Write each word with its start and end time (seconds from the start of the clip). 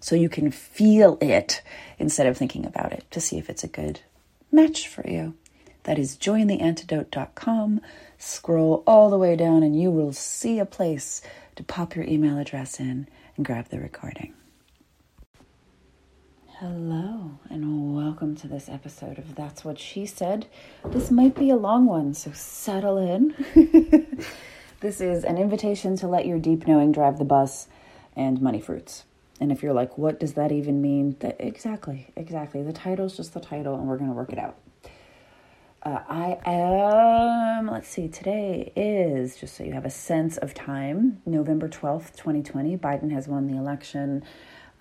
so 0.00 0.14
you 0.14 0.28
can 0.28 0.50
feel 0.50 1.18
it 1.20 1.62
instead 1.98 2.26
of 2.26 2.36
thinking 2.36 2.64
about 2.64 2.92
it 2.92 3.04
to 3.10 3.20
see 3.20 3.38
if 3.38 3.50
it's 3.50 3.64
a 3.64 3.68
good 3.68 4.00
match 4.50 4.88
for 4.88 5.08
you. 5.08 5.34
That 5.84 5.98
is 5.98 6.16
jointheantidote.com. 6.16 7.80
Scroll 8.18 8.82
all 8.86 9.10
the 9.10 9.18
way 9.18 9.36
down 9.36 9.62
and 9.62 9.80
you 9.80 9.90
will 9.90 10.12
see 10.12 10.58
a 10.58 10.66
place 10.66 11.22
to 11.56 11.62
pop 11.62 11.96
your 11.96 12.04
email 12.04 12.38
address 12.38 12.78
in 12.78 13.08
and 13.36 13.46
grab 13.46 13.68
the 13.68 13.80
recording. 13.80 14.34
Hello, 16.60 17.38
and 17.48 17.94
welcome 17.94 18.34
to 18.34 18.48
this 18.48 18.68
episode 18.68 19.16
of 19.16 19.36
That's 19.36 19.64
What 19.64 19.78
She 19.78 20.06
Said. 20.06 20.48
This 20.84 21.08
might 21.08 21.36
be 21.36 21.50
a 21.50 21.56
long 21.56 21.86
one, 21.86 22.14
so 22.14 22.32
settle 22.32 22.98
in. 22.98 23.32
this 24.80 25.00
is 25.00 25.22
an 25.22 25.38
invitation 25.38 25.96
to 25.98 26.08
let 26.08 26.26
your 26.26 26.40
deep 26.40 26.66
knowing 26.66 26.90
drive 26.90 27.18
the 27.18 27.24
bus 27.24 27.68
and 28.16 28.42
money 28.42 28.60
fruits. 28.60 29.04
And 29.40 29.52
if 29.52 29.62
you're 29.62 29.72
like, 29.72 29.96
what 29.96 30.18
does 30.18 30.34
that 30.34 30.50
even 30.52 30.82
mean? 30.82 31.16
That, 31.20 31.36
exactly, 31.38 32.08
exactly. 32.16 32.62
The 32.62 32.72
title's 32.72 33.16
just 33.16 33.34
the 33.34 33.40
title, 33.40 33.74
and 33.74 33.86
we're 33.86 33.98
going 33.98 34.10
to 34.10 34.16
work 34.16 34.32
it 34.32 34.38
out. 34.38 34.56
Uh, 35.82 36.00
I 36.08 36.38
am, 36.44 37.68
let's 37.68 37.88
see, 37.88 38.08
today 38.08 38.72
is, 38.74 39.36
just 39.36 39.56
so 39.56 39.62
you 39.62 39.72
have 39.72 39.84
a 39.84 39.90
sense 39.90 40.36
of 40.36 40.52
time, 40.52 41.22
November 41.24 41.68
12th, 41.68 42.16
2020. 42.16 42.76
Biden 42.76 43.12
has 43.12 43.28
won 43.28 43.46
the 43.46 43.56
election. 43.56 44.24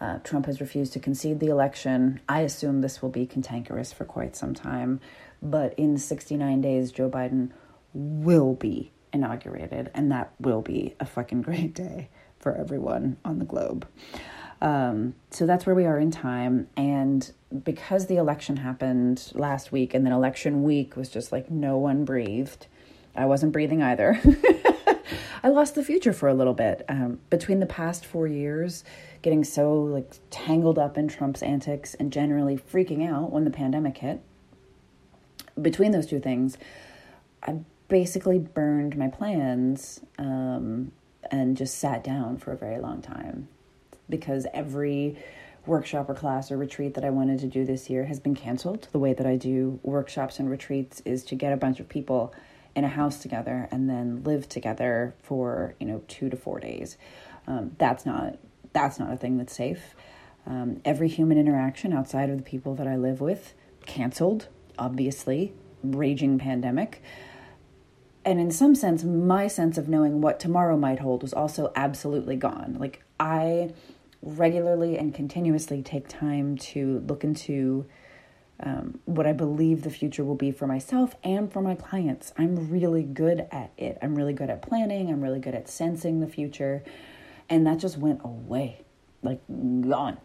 Uh, 0.02 0.18
Trump 0.20 0.48
has 0.48 0.60
refused 0.60 0.94
to 0.94 1.00
concede 1.00 1.40
the 1.40 1.48
election. 1.48 2.20
I 2.28 2.42
assume 2.42 2.82
this 2.82 3.02
will 3.02 3.10
be 3.10 3.28
cantankerous 3.28 3.94
for 3.94 4.06
quite 4.06 4.36
some 4.36 4.56
time. 4.56 5.00
But 5.42 5.76
in 5.78 6.00
69 6.00 6.62
days, 6.62 6.92
Joe 6.92 7.10
Biden 7.10 7.52
will 7.94 8.56
be 8.56 8.92
inaugurated, 9.14 9.92
and 9.94 10.12
that 10.12 10.34
will 10.40 10.62
be 10.62 10.96
a 11.00 11.06
fucking 11.06 11.42
great 11.44 11.76
day 11.76 12.10
for 12.40 12.56
everyone 12.56 13.18
on 13.24 13.40
the 13.40 13.46
globe. 13.46 13.88
Um, 14.62 15.16
so 15.30 15.46
that's 15.46 15.66
where 15.66 15.76
we 15.76 15.86
are 15.86 16.00
in 16.00 16.12
time. 16.12 16.68
And 16.76 17.32
because 17.64 18.08
the 18.08 18.18
election 18.18 18.58
happened 18.58 19.32
last 19.36 19.72
week 19.72 19.94
and 19.94 20.06
then 20.06 20.14
election 20.14 20.64
week 20.64 20.96
was 20.96 21.10
just 21.10 21.32
like 21.32 21.52
no 21.52 21.78
one 21.78 22.06
breathed, 22.06 22.68
I 23.16 23.26
wasn't 23.26 23.52
breathing 23.52 23.82
either. 23.82 24.20
I 25.44 25.50
lost 25.50 25.76
the 25.76 25.84
future 25.84 26.14
for 26.14 26.28
a 26.28 26.34
little 26.34 26.54
bit. 26.54 26.84
Um, 26.90 27.20
between 27.30 27.60
the 27.60 27.66
past 27.66 28.06
four 28.06 28.28
years, 28.28 28.84
getting 29.22 29.44
so 29.44 29.76
like 29.76 30.12
tangled 30.30 30.80
up 30.80 30.98
in 30.98 31.08
Trump's 31.08 31.44
antics 31.44 31.94
and 31.94 32.12
generally 32.12 32.58
freaking 32.58 33.08
out 33.08 33.32
when 33.32 33.44
the 33.44 33.52
pandemic 33.52 34.00
hit, 34.00 34.22
between 35.62 35.92
those 35.92 36.08
two 36.08 36.20
things, 36.20 36.58
I 37.44 37.60
basically 37.88 38.40
burned 38.40 38.98
my 38.98 39.08
plans 39.08 40.02
um, 40.18 40.92
and 41.32 41.56
just 41.56 41.78
sat 41.78 42.04
down 42.04 42.38
for 42.38 42.52
a 42.52 42.58
very 42.58 42.80
long 42.80 43.02
time 43.02 43.48
because 44.10 44.46
every 44.54 45.18
workshop 45.66 46.10
or 46.10 46.14
class 46.14 46.52
or 46.52 46.58
retreat 46.58 46.94
that 46.94 47.04
I 47.04 47.10
wanted 47.10 47.40
to 47.40 47.48
do 47.48 47.66
this 47.66 47.90
year 47.90 48.06
has 48.06 48.20
been 48.20 48.36
canceled. 48.36 48.88
The 48.92 49.00
way 49.00 49.14
that 49.14 49.26
I 49.26 49.36
do 49.36 49.80
workshops 49.84 50.40
and 50.40 50.50
retreats 50.50 51.02
is 51.06 51.24
to 51.26 51.36
get 51.36 51.52
a 51.52 51.58
bunch 51.58 51.80
of 51.80 51.90
people 51.90 52.34
in 52.76 52.84
a 52.84 52.90
house 52.90 53.20
together 53.20 53.68
and 53.72 53.90
then 53.90 54.24
live 54.24 54.48
together 54.48 55.16
for 55.24 55.76
you 55.80 55.88
know 55.88 56.04
two 56.08 56.30
to 56.30 56.38
four 56.38 56.60
days. 56.60 56.98
Um, 57.48 57.76
that's 57.78 58.06
not 58.06 58.38
that's 58.74 59.00
not 59.00 59.12
a 59.12 59.18
thing 59.18 59.38
that's 59.38 59.56
safe. 59.56 59.96
Um, 60.46 60.82
every 60.86 61.10
human 61.10 61.38
interaction 61.38 61.92
outside 61.92 62.30
of 62.30 62.38
the 62.38 62.44
people 62.44 62.76
that 62.76 62.88
I 62.88 62.96
live 62.96 63.20
with 63.20 63.54
canceled. 63.86 64.48
Obviously, 64.78 65.54
raging 65.84 66.38
pandemic. 66.38 67.02
And 68.24 68.40
in 68.40 68.52
some 68.52 68.76
sense, 68.76 69.04
my 69.04 69.48
sense 69.48 69.78
of 69.78 69.88
knowing 69.88 70.22
what 70.22 70.40
tomorrow 70.40 70.78
might 70.78 71.00
hold 71.00 71.24
was 71.24 71.34
also 71.34 71.72
absolutely 71.76 72.36
gone. 72.36 72.76
Like, 72.78 73.02
I 73.20 73.72
regularly 74.22 74.98
and 74.98 75.14
continuously 75.14 75.82
take 75.82 76.08
time 76.08 76.58
to 76.58 77.00
look 77.08 77.24
into 77.24 77.86
um, 78.60 79.00
what 79.06 79.28
I 79.28 79.34
believe 79.34 79.84
the 79.84 79.90
future 79.90 80.24
will 80.24 80.36
be 80.36 80.52
for 80.52 80.66
myself 80.66 81.16
and 81.24 81.52
for 81.52 81.62
my 81.62 81.76
clients. 81.76 82.34
I'm 82.38 82.72
really 82.72 83.04
good 83.04 83.48
at 83.52 83.72
it. 83.78 83.98
I'm 84.02 84.16
really 84.16 84.34
good 84.34 84.50
at 84.50 84.62
planning. 84.62 85.10
I'm 85.12 85.22
really 85.22 85.40
good 85.40 85.54
at 85.54 85.70
sensing 85.70 86.20
the 86.20 86.28
future. 86.28 86.84
And 87.50 87.68
that 87.68 87.78
just 87.78 87.98
went 87.98 88.22
away, 88.24 88.84
like 89.22 89.42
gone. 89.48 90.18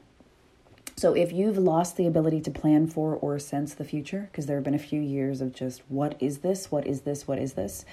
So 0.97 1.15
if 1.15 1.33
you've 1.33 1.59
lost 1.59 1.97
the 1.97 2.07
ability 2.07 2.41
to 2.43 2.51
plan 2.51 2.87
for 2.87 3.15
or 3.17 3.39
sense 3.39 3.75
the 3.75 3.85
future, 3.85 4.29
because 4.31 4.47
there 4.47 4.57
have 4.57 4.65
been 4.65 4.75
a 4.75 4.79
few 4.79 5.01
years 5.01 5.41
of 5.41 5.53
just 5.55 5.83
what 5.89 6.17
is 6.21 6.39
this? 6.39 6.71
What 6.71 6.87
is 6.87 7.03
this? 7.03 7.27
What 7.27 7.39
is 7.39 7.55
this? 7.55 7.85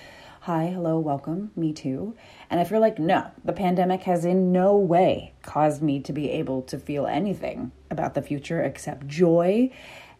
Hi, 0.49 0.65
hello, 0.73 0.97
welcome, 0.97 1.51
me 1.55 1.73
too. 1.73 2.15
And 2.49 2.59
if 2.59 2.71
you're 2.71 2.79
like, 2.79 2.97
no, 2.97 3.29
the 3.45 3.53
pandemic 3.53 4.01
has 4.01 4.25
in 4.25 4.51
no 4.51 4.75
way 4.75 5.35
caused 5.43 5.83
me 5.83 5.99
to 5.99 6.11
be 6.11 6.31
able 6.31 6.63
to 6.63 6.79
feel 6.79 7.05
anything 7.05 7.71
about 7.91 8.15
the 8.15 8.23
future 8.23 8.59
except 8.59 9.05
joy 9.05 9.69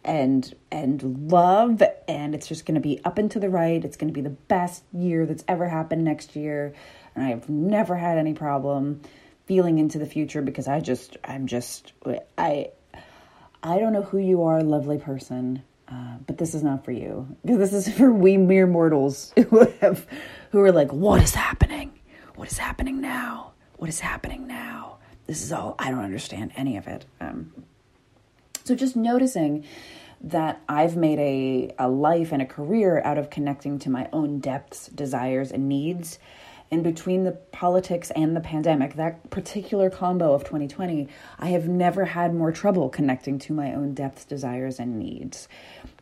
and 0.04 0.54
and 0.70 1.32
love. 1.32 1.82
And 2.06 2.32
it's 2.36 2.46
just 2.46 2.64
going 2.64 2.76
to 2.76 2.80
be 2.80 3.00
up 3.04 3.18
and 3.18 3.28
to 3.32 3.40
the 3.40 3.50
right. 3.50 3.84
It's 3.84 3.96
going 3.96 4.06
to 4.06 4.14
be 4.14 4.20
the 4.20 4.30
best 4.30 4.84
year 4.92 5.26
that's 5.26 5.42
ever 5.48 5.68
happened 5.68 6.04
next 6.04 6.36
year. 6.36 6.74
And 7.16 7.24
i've 7.24 7.48
never 7.48 7.96
had 7.96 8.16
any 8.16 8.32
problem 8.32 9.00
feeling 9.46 9.80
into 9.80 9.98
the 9.98 10.06
future 10.06 10.42
because 10.42 10.68
i 10.68 10.78
just 10.78 11.16
i'm 11.24 11.48
just 11.48 11.92
i 12.38 12.70
i 13.64 13.80
don't 13.80 13.92
know 13.92 14.02
who 14.02 14.18
you 14.18 14.44
are 14.44 14.62
lovely 14.62 14.98
person 14.98 15.64
uh, 15.90 16.16
but 16.26 16.38
this 16.38 16.54
is 16.54 16.62
not 16.62 16.84
for 16.84 16.92
you 16.92 17.36
because 17.44 17.70
this 17.72 17.88
is 17.88 17.94
for 17.94 18.12
we 18.12 18.36
mere 18.36 18.66
mortals 18.66 19.32
who 19.50 19.66
have 19.80 20.06
who 20.50 20.60
are 20.60 20.72
like, 20.72 20.92
what 20.92 21.22
is 21.22 21.34
happening? 21.34 21.92
What 22.36 22.50
is 22.50 22.58
happening 22.58 23.00
now? 23.00 23.52
What 23.76 23.88
is 23.88 24.00
happening 24.00 24.46
now? 24.46 24.98
This 25.26 25.42
is 25.42 25.52
all 25.52 25.74
I 25.78 25.90
don't 25.90 26.04
understand 26.04 26.52
any 26.56 26.76
of 26.76 26.86
it. 26.86 27.06
Um, 27.20 27.52
so 28.64 28.74
just 28.74 28.96
noticing 28.96 29.64
that 30.22 30.60
I've 30.68 30.96
made 30.96 31.18
a, 31.18 31.74
a 31.78 31.88
life 31.88 32.32
and 32.32 32.42
a 32.42 32.46
career 32.46 33.00
out 33.02 33.16
of 33.16 33.30
connecting 33.30 33.78
to 33.80 33.90
my 33.90 34.08
own 34.12 34.38
depths, 34.38 34.88
desires, 34.88 35.50
and 35.50 35.68
needs. 35.68 36.18
And 36.72 36.84
between 36.84 37.24
the 37.24 37.32
politics 37.32 38.12
and 38.12 38.36
the 38.36 38.40
pandemic, 38.40 38.94
that 38.94 39.28
particular 39.30 39.90
combo 39.90 40.34
of 40.34 40.44
2020, 40.44 41.08
I 41.38 41.48
have 41.48 41.66
never 41.68 42.04
had 42.04 42.32
more 42.32 42.52
trouble 42.52 42.88
connecting 42.88 43.40
to 43.40 43.52
my 43.52 43.74
own 43.74 43.92
depths, 43.92 44.24
desires, 44.24 44.78
and 44.78 44.96
needs 44.96 45.48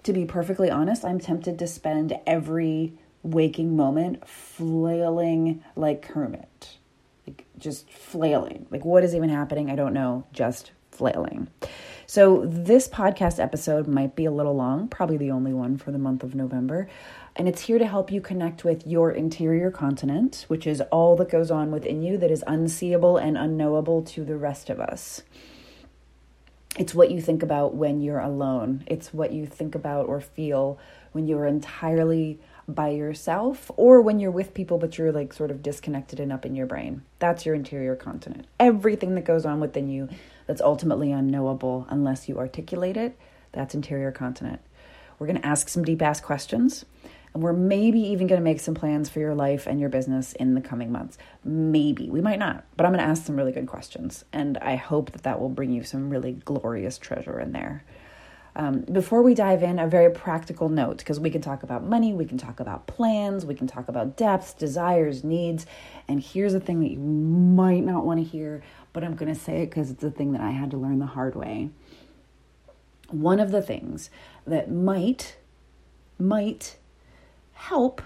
to 0.09 0.13
be 0.15 0.25
perfectly 0.25 0.71
honest, 0.71 1.05
I'm 1.05 1.19
tempted 1.19 1.59
to 1.59 1.67
spend 1.67 2.15
every 2.27 2.95
waking 3.23 3.77
moment 3.77 4.27
flailing 4.27 5.63
like 5.77 6.01
Kermit. 6.03 6.79
Like 7.27 7.45
just 7.59 7.91
flailing. 7.91 8.67
Like 8.71 8.85
what 8.85 9.05
is 9.05 9.15
even 9.15 9.29
happening? 9.29 9.71
I 9.71 9.77
don't 9.77 9.93
know, 9.93 10.25
just 10.33 10.73
flailing. 10.91 11.49
So 12.07 12.47
this 12.47 12.89
podcast 12.89 13.39
episode 13.39 13.87
might 13.87 14.17
be 14.17 14.25
a 14.25 14.31
little 14.31 14.57
long, 14.57 14.89
probably 14.89 15.19
the 15.19 15.31
only 15.31 15.53
one 15.53 15.77
for 15.77 15.93
the 15.93 15.99
month 15.99 16.25
of 16.25 16.35
November. 16.35 16.89
And 17.39 17.47
it's 17.47 17.63
here 17.63 17.79
to 17.79 17.87
help 17.87 18.11
you 18.11 18.21
connect 18.21 18.65
with 18.65 18.85
your 18.85 19.13
interior 19.13 19.71
continent, 19.71 20.45
which 20.49 20.67
is 20.67 20.81
all 20.91 21.15
that 21.17 21.31
goes 21.31 21.53
on 21.53 21.71
within 21.71 22.03
you 22.03 22.19
that 22.19 22.33
is 22.33 22.43
unseeable 22.49 23.17
and 23.17 23.39
unknowable 23.39 24.03
to 24.03 24.25
the 24.25 24.37
rest 24.37 24.69
of 24.69 24.81
us. 24.81 25.23
It's 26.77 26.97
what 26.97 27.13
you 27.13 27.21
think 27.21 27.45
about 27.45 27.77
when 27.77 28.01
you're 28.01 28.19
alone. 28.19 28.83
It's 28.89 29.15
what 29.15 29.33
you 29.33 29.47
think 29.47 29.77
about 29.77 30.07
or 30.07 30.21
feel 30.21 30.81
when 31.13 31.29
you're 31.29 31.47
entirely 31.47 32.41
by 32.67 32.89
yourself 32.89 33.71
or 33.77 34.03
when 34.03 34.21
you're 34.21 34.31
with 34.31 34.53
people 34.53 34.77
but 34.77 34.99
you're 34.99 35.11
like 35.11 35.33
sort 35.33 35.51
of 35.51 35.63
disconnected 35.63 36.19
and 36.19 36.33
up 36.33 36.45
in 36.45 36.57
your 36.57 36.67
brain. 36.67 37.03
That's 37.21 37.47
your 37.47 37.55
interior 37.55 37.95
continent. 37.95 38.47
Everything 38.59 39.15
that 39.15 39.25
goes 39.25 39.47
on 39.47 39.61
within 39.61 39.89
you 39.89 40.09
that's 40.47 40.61
ultimately 40.61 41.13
unknowable 41.13 41.87
unless 41.89 42.29
you 42.29 42.39
articulate 42.39 42.97
it, 42.97 43.17
That's 43.53 43.77
interior 43.77 44.11
continent. 44.11 44.61
We're 45.19 45.29
going 45.29 45.41
to 45.41 45.47
ask 45.47 45.69
some 45.69 45.85
deep 45.85 46.03
ass 46.03 46.21
questions. 46.21 46.85
And 47.39 47.45
we're 47.45 47.53
maybe 47.53 48.01
even 48.01 48.27
going 48.27 48.41
to 48.41 48.45
make 48.45 48.59
some 48.59 48.75
plans 48.75 49.09
for 49.09 49.21
your 49.21 49.33
life 49.33 49.69
and 49.69 49.79
your 49.79 49.89
business 49.89 50.33
in 50.33 50.55
the 50.55 50.61
coming 50.61 50.91
months. 50.91 51.17
Maybe. 51.45 52.11
We 52.11 52.21
might 52.21 52.41
not. 52.41 52.65
But 52.77 52.85
I'm 52.85 52.91
going 52.91 53.05
to 53.05 53.09
ask 53.09 53.25
some 53.25 53.37
really 53.37 53.53
good 53.53 53.69
questions. 53.69 54.25
And 54.33 54.59
I 54.59 54.75
hope 54.75 55.13
that 55.13 55.23
that 55.23 55.41
will 55.41 55.49
bring 55.49 55.71
you 55.71 55.85
some 55.85 56.11
really 56.11 56.33
glorious 56.33 56.99
treasure 56.99 57.39
in 57.39 57.53
there. 57.53 57.85
Um, 58.57 58.81
before 58.81 59.23
we 59.23 59.35
dive 59.35 59.63
in, 59.63 59.79
a 59.79 59.87
very 59.87 60.11
practical 60.11 60.69
note 60.69 60.99
because 60.99 61.21
we 61.21 61.31
can 61.31 61.41
talk 61.41 61.63
about 61.63 61.85
money, 61.85 62.13
we 62.13 62.25
can 62.25 62.39
talk 62.39 62.59
about 62.59 62.89
plans, 62.89 63.47
we 63.47 63.55
can 63.55 63.69
talk 63.69 63.87
about 63.87 64.17
depths, 64.17 64.53
desires, 64.53 65.23
needs. 65.23 65.65
And 66.09 66.21
here's 66.21 66.55
the 66.55 66.59
thing 66.59 66.81
that 66.81 66.91
you 66.91 66.99
might 66.99 67.85
not 67.85 68.05
want 68.05 68.19
to 68.19 68.25
hear, 68.25 68.65
but 68.93 69.05
I'm 69.05 69.15
going 69.15 69.33
to 69.33 69.41
say 69.41 69.63
it 69.63 69.67
because 69.67 69.93
it's 69.93 70.03
a 70.03 70.11
thing 70.11 70.33
that 70.33 70.41
I 70.41 70.51
had 70.51 70.73
to 70.73 70.77
learn 70.77 70.99
the 70.99 71.07
hard 71.07 71.37
way. 71.37 71.71
One 73.11 73.39
of 73.39 73.53
the 73.53 73.63
things 73.63 74.11
that 74.45 74.73
might, 74.73 75.37
might 76.19 76.79
help 77.59 78.01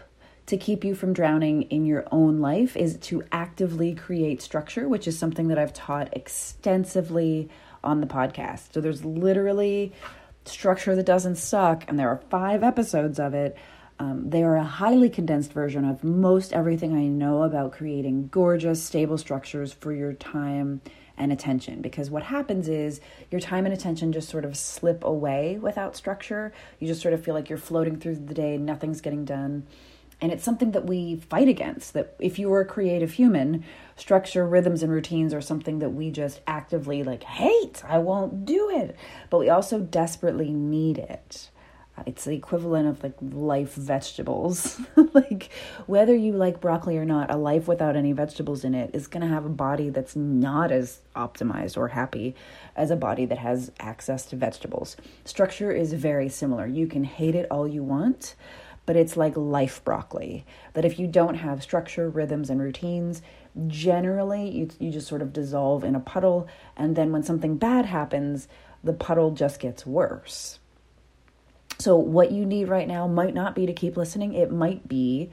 to 0.46 0.56
keep 0.56 0.82
you 0.82 0.94
from 0.94 1.12
drowning 1.12 1.62
in 1.64 1.84
your 1.84 2.04
own 2.10 2.40
life 2.40 2.74
is 2.74 2.96
to 2.96 3.22
actively 3.30 3.94
create 3.94 4.40
structure, 4.40 4.88
which 4.88 5.06
is 5.06 5.16
something 5.16 5.48
that 5.48 5.58
I've 5.58 5.74
taught 5.74 6.08
extensively 6.16 7.50
on 7.84 8.00
the 8.00 8.06
podcast. 8.06 8.72
So 8.72 8.80
there's 8.80 9.04
literally 9.04 9.92
structure 10.46 10.96
that 10.96 11.04
doesn't 11.04 11.36
suck, 11.36 11.84
and 11.86 11.98
there 11.98 12.08
are 12.08 12.22
five 12.30 12.62
episodes 12.62 13.20
of 13.20 13.34
it. 13.34 13.56
Um, 13.98 14.30
they 14.30 14.42
are 14.42 14.56
a 14.56 14.64
highly 14.64 15.10
condensed 15.10 15.52
version 15.52 15.84
of 15.84 16.02
most 16.02 16.54
everything 16.54 16.96
I 16.96 17.06
know 17.06 17.42
about 17.42 17.72
creating 17.72 18.28
gorgeous, 18.28 18.82
stable 18.82 19.18
structures 19.18 19.72
for 19.72 19.92
your 19.92 20.14
time 20.14 20.80
and 21.16 21.32
attention. 21.32 21.80
Because 21.80 22.10
what 22.10 22.24
happens 22.24 22.68
is 22.68 23.00
your 23.30 23.40
time 23.40 23.64
and 23.64 23.74
attention 23.74 24.12
just 24.12 24.28
sort 24.28 24.44
of 24.44 24.56
slip 24.56 25.04
away 25.04 25.58
without 25.60 25.96
structure. 25.96 26.52
You 26.78 26.86
just 26.86 27.02
sort 27.02 27.14
of 27.14 27.24
feel 27.24 27.34
like 27.34 27.48
you're 27.48 27.58
floating 27.58 27.98
through 27.98 28.16
the 28.16 28.34
day, 28.34 28.56
nothing's 28.56 29.00
getting 29.00 29.24
done. 29.24 29.66
And 30.20 30.30
it's 30.30 30.44
something 30.44 30.70
that 30.70 30.86
we 30.86 31.16
fight 31.16 31.48
against. 31.48 31.94
That 31.94 32.14
if 32.20 32.38
you 32.38 32.52
are 32.52 32.60
a 32.60 32.64
creative 32.64 33.12
human, 33.12 33.64
structure, 33.96 34.46
rhythms, 34.46 34.82
and 34.82 34.92
routines 34.92 35.34
are 35.34 35.40
something 35.40 35.80
that 35.80 35.90
we 35.90 36.10
just 36.12 36.40
actively 36.46 37.02
like 37.02 37.24
hate. 37.24 37.82
I 37.84 37.98
won't 37.98 38.44
do 38.44 38.70
it. 38.70 38.96
But 39.30 39.38
we 39.38 39.48
also 39.48 39.80
desperately 39.80 40.52
need 40.52 40.98
it. 40.98 41.50
Uh, 41.96 42.02
it's 42.06 42.24
the 42.24 42.34
equivalent 42.34 42.88
of 42.88 43.02
like 43.02 43.14
life 43.20 43.74
vegetables. 43.74 44.80
like 45.14 45.50
whether 45.86 46.14
you 46.14 46.32
like 46.32 46.60
broccoli 46.60 46.96
or 46.96 47.04
not, 47.04 47.30
a 47.30 47.36
life 47.36 47.68
without 47.68 47.96
any 47.96 48.12
vegetables 48.12 48.64
in 48.64 48.74
it 48.74 48.90
is 48.94 49.06
going 49.06 49.20
to 49.20 49.32
have 49.32 49.44
a 49.44 49.50
body 49.50 49.90
that's 49.90 50.16
not 50.16 50.72
as 50.72 51.00
optimized 51.14 51.76
or 51.76 51.88
happy 51.88 52.34
as 52.76 52.90
a 52.90 52.96
body 52.96 53.26
that 53.26 53.38
has 53.38 53.70
access 53.78 54.24
to 54.26 54.36
vegetables. 54.36 54.96
Structure 55.24 55.70
is 55.70 55.92
very 55.92 56.28
similar. 56.28 56.66
You 56.66 56.86
can 56.86 57.04
hate 57.04 57.34
it 57.34 57.46
all 57.50 57.68
you 57.68 57.82
want, 57.82 58.34
but 58.86 58.96
it's 58.96 59.16
like 59.16 59.36
life 59.36 59.84
broccoli 59.84 60.46
that 60.72 60.86
if 60.86 60.98
you 60.98 61.06
don't 61.06 61.34
have 61.34 61.62
structure, 61.62 62.08
rhythms, 62.08 62.48
and 62.48 62.60
routines, 62.60 63.20
generally 63.66 64.48
you, 64.48 64.70
you 64.78 64.90
just 64.90 65.08
sort 65.08 65.20
of 65.20 65.32
dissolve 65.32 65.84
in 65.84 65.94
a 65.94 66.00
puddle. 66.00 66.48
And 66.74 66.96
then 66.96 67.12
when 67.12 67.22
something 67.22 67.56
bad 67.56 67.84
happens, 67.84 68.48
the 68.82 68.94
puddle 68.94 69.32
just 69.32 69.60
gets 69.60 69.84
worse. 69.84 70.58
So, 71.82 71.96
what 71.96 72.30
you 72.30 72.46
need 72.46 72.68
right 72.68 72.86
now 72.86 73.08
might 73.08 73.34
not 73.34 73.56
be 73.56 73.66
to 73.66 73.72
keep 73.72 73.96
listening, 73.96 74.34
it 74.34 74.52
might 74.52 74.86
be 74.86 75.32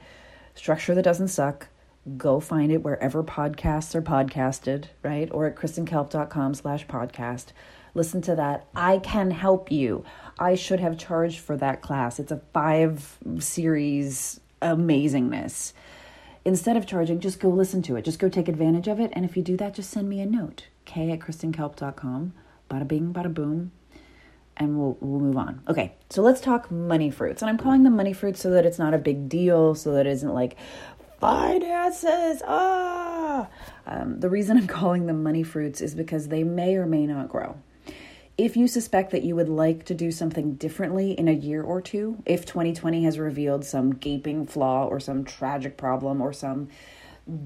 structure 0.56 0.96
that 0.96 1.04
doesn't 1.04 1.28
suck. 1.28 1.68
Go 2.16 2.40
find 2.40 2.72
it 2.72 2.82
wherever 2.82 3.22
podcasts 3.22 3.94
are 3.94 4.02
podcasted, 4.02 4.86
right? 5.04 5.28
Or 5.30 5.46
at 5.46 5.54
kristenkalp.com 5.54 6.54
slash 6.54 6.88
podcast. 6.88 7.52
Listen 7.94 8.20
to 8.22 8.34
that. 8.34 8.66
I 8.74 8.98
can 8.98 9.30
help 9.30 9.70
you. 9.70 10.04
I 10.40 10.56
should 10.56 10.80
have 10.80 10.98
charged 10.98 11.38
for 11.38 11.56
that 11.58 11.82
class. 11.82 12.18
It's 12.18 12.32
a 12.32 12.42
five 12.52 13.16
series 13.38 14.40
amazingness. 14.60 15.72
Instead 16.44 16.76
of 16.76 16.84
charging, 16.84 17.20
just 17.20 17.38
go 17.38 17.48
listen 17.48 17.80
to 17.82 17.94
it. 17.94 18.04
Just 18.04 18.18
go 18.18 18.28
take 18.28 18.48
advantage 18.48 18.88
of 18.88 18.98
it. 18.98 19.12
And 19.14 19.24
if 19.24 19.36
you 19.36 19.44
do 19.44 19.56
that, 19.58 19.74
just 19.74 19.90
send 19.90 20.08
me 20.08 20.20
a 20.20 20.26
note. 20.26 20.66
K 20.84 21.12
at 21.12 21.20
kristenkalp.com. 21.20 22.32
Bada 22.68 22.88
bing, 22.88 23.12
bada 23.12 23.32
boom. 23.32 23.70
And 24.60 24.78
we'll, 24.78 24.96
we'll 25.00 25.20
move 25.20 25.36
on. 25.36 25.62
Okay, 25.66 25.94
so 26.10 26.22
let's 26.22 26.40
talk 26.40 26.70
money 26.70 27.10
fruits. 27.10 27.42
And 27.42 27.48
I'm 27.48 27.58
calling 27.58 27.82
them 27.82 27.96
money 27.96 28.12
fruits 28.12 28.40
so 28.40 28.50
that 28.50 28.64
it's 28.64 28.78
not 28.78 28.94
a 28.94 28.98
big 28.98 29.28
deal, 29.28 29.74
so 29.74 29.92
that 29.94 30.06
it 30.06 30.10
isn't 30.10 30.32
like 30.32 30.56
finances. 31.18 32.42
Ah! 32.46 33.48
Um, 33.86 34.20
the 34.20 34.28
reason 34.28 34.56
I'm 34.58 34.68
calling 34.68 35.06
them 35.06 35.22
money 35.22 35.42
fruits 35.42 35.80
is 35.80 35.96
because 35.96 36.28
they 36.28 36.44
may 36.44 36.76
or 36.76 36.86
may 36.86 37.06
not 37.06 37.28
grow 37.28 37.56
if 38.44 38.56
you 38.56 38.66
suspect 38.66 39.10
that 39.10 39.22
you 39.22 39.36
would 39.36 39.50
like 39.50 39.84
to 39.84 39.94
do 39.94 40.10
something 40.10 40.54
differently 40.54 41.12
in 41.12 41.28
a 41.28 41.32
year 41.32 41.62
or 41.62 41.82
two, 41.82 42.22
if 42.24 42.46
2020 42.46 43.04
has 43.04 43.18
revealed 43.18 43.66
some 43.66 43.94
gaping 43.94 44.46
flaw 44.46 44.86
or 44.86 44.98
some 44.98 45.24
tragic 45.24 45.76
problem 45.76 46.22
or 46.22 46.32
some 46.32 46.68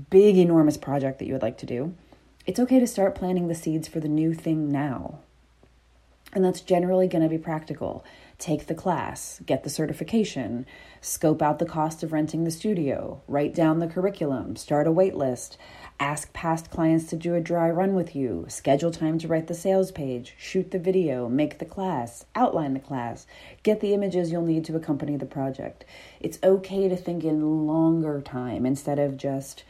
big, 0.08 0.38
enormous 0.38 0.76
project 0.76 1.18
that 1.18 1.26
you 1.26 1.32
would 1.32 1.42
like 1.42 1.58
to 1.58 1.66
do, 1.66 1.94
it's 2.46 2.60
okay 2.60 2.78
to 2.78 2.86
start 2.86 3.16
planting 3.16 3.48
the 3.48 3.56
seeds 3.56 3.88
for 3.88 3.98
the 3.98 4.08
new 4.08 4.32
thing 4.34 4.70
now. 4.70 5.18
And 6.34 6.44
that's 6.44 6.60
generally 6.60 7.06
going 7.06 7.22
to 7.22 7.28
be 7.28 7.38
practical. 7.38 8.04
Take 8.38 8.66
the 8.66 8.74
class, 8.74 9.40
get 9.46 9.62
the 9.62 9.70
certification, 9.70 10.66
scope 11.00 11.40
out 11.40 11.60
the 11.60 11.66
cost 11.66 12.02
of 12.02 12.12
renting 12.12 12.42
the 12.42 12.50
studio, 12.50 13.22
write 13.28 13.54
down 13.54 13.78
the 13.78 13.86
curriculum, 13.86 14.56
start 14.56 14.88
a 14.88 14.92
wait 14.92 15.14
list 15.14 15.56
Ask 16.00 16.32
past 16.32 16.72
clients 16.72 17.06
to 17.10 17.16
do 17.16 17.36
a 17.36 17.40
dry 17.40 17.70
run 17.70 17.94
with 17.94 18.16
you, 18.16 18.46
schedule 18.48 18.90
time 18.90 19.16
to 19.20 19.28
write 19.28 19.46
the 19.46 19.54
sales 19.54 19.92
page, 19.92 20.34
shoot 20.36 20.72
the 20.72 20.78
video, 20.80 21.28
make 21.28 21.60
the 21.60 21.64
class, 21.64 22.24
outline 22.34 22.74
the 22.74 22.80
class, 22.80 23.28
get 23.62 23.78
the 23.78 23.94
images 23.94 24.32
you'll 24.32 24.42
need 24.42 24.64
to 24.64 24.74
accompany 24.74 25.16
the 25.16 25.24
project. 25.24 25.84
It's 26.20 26.40
okay 26.42 26.88
to 26.88 26.96
think 26.96 27.22
in 27.22 27.66
longer 27.68 28.20
time 28.20 28.66
instead 28.66 28.98
of 28.98 29.16
just 29.16 29.62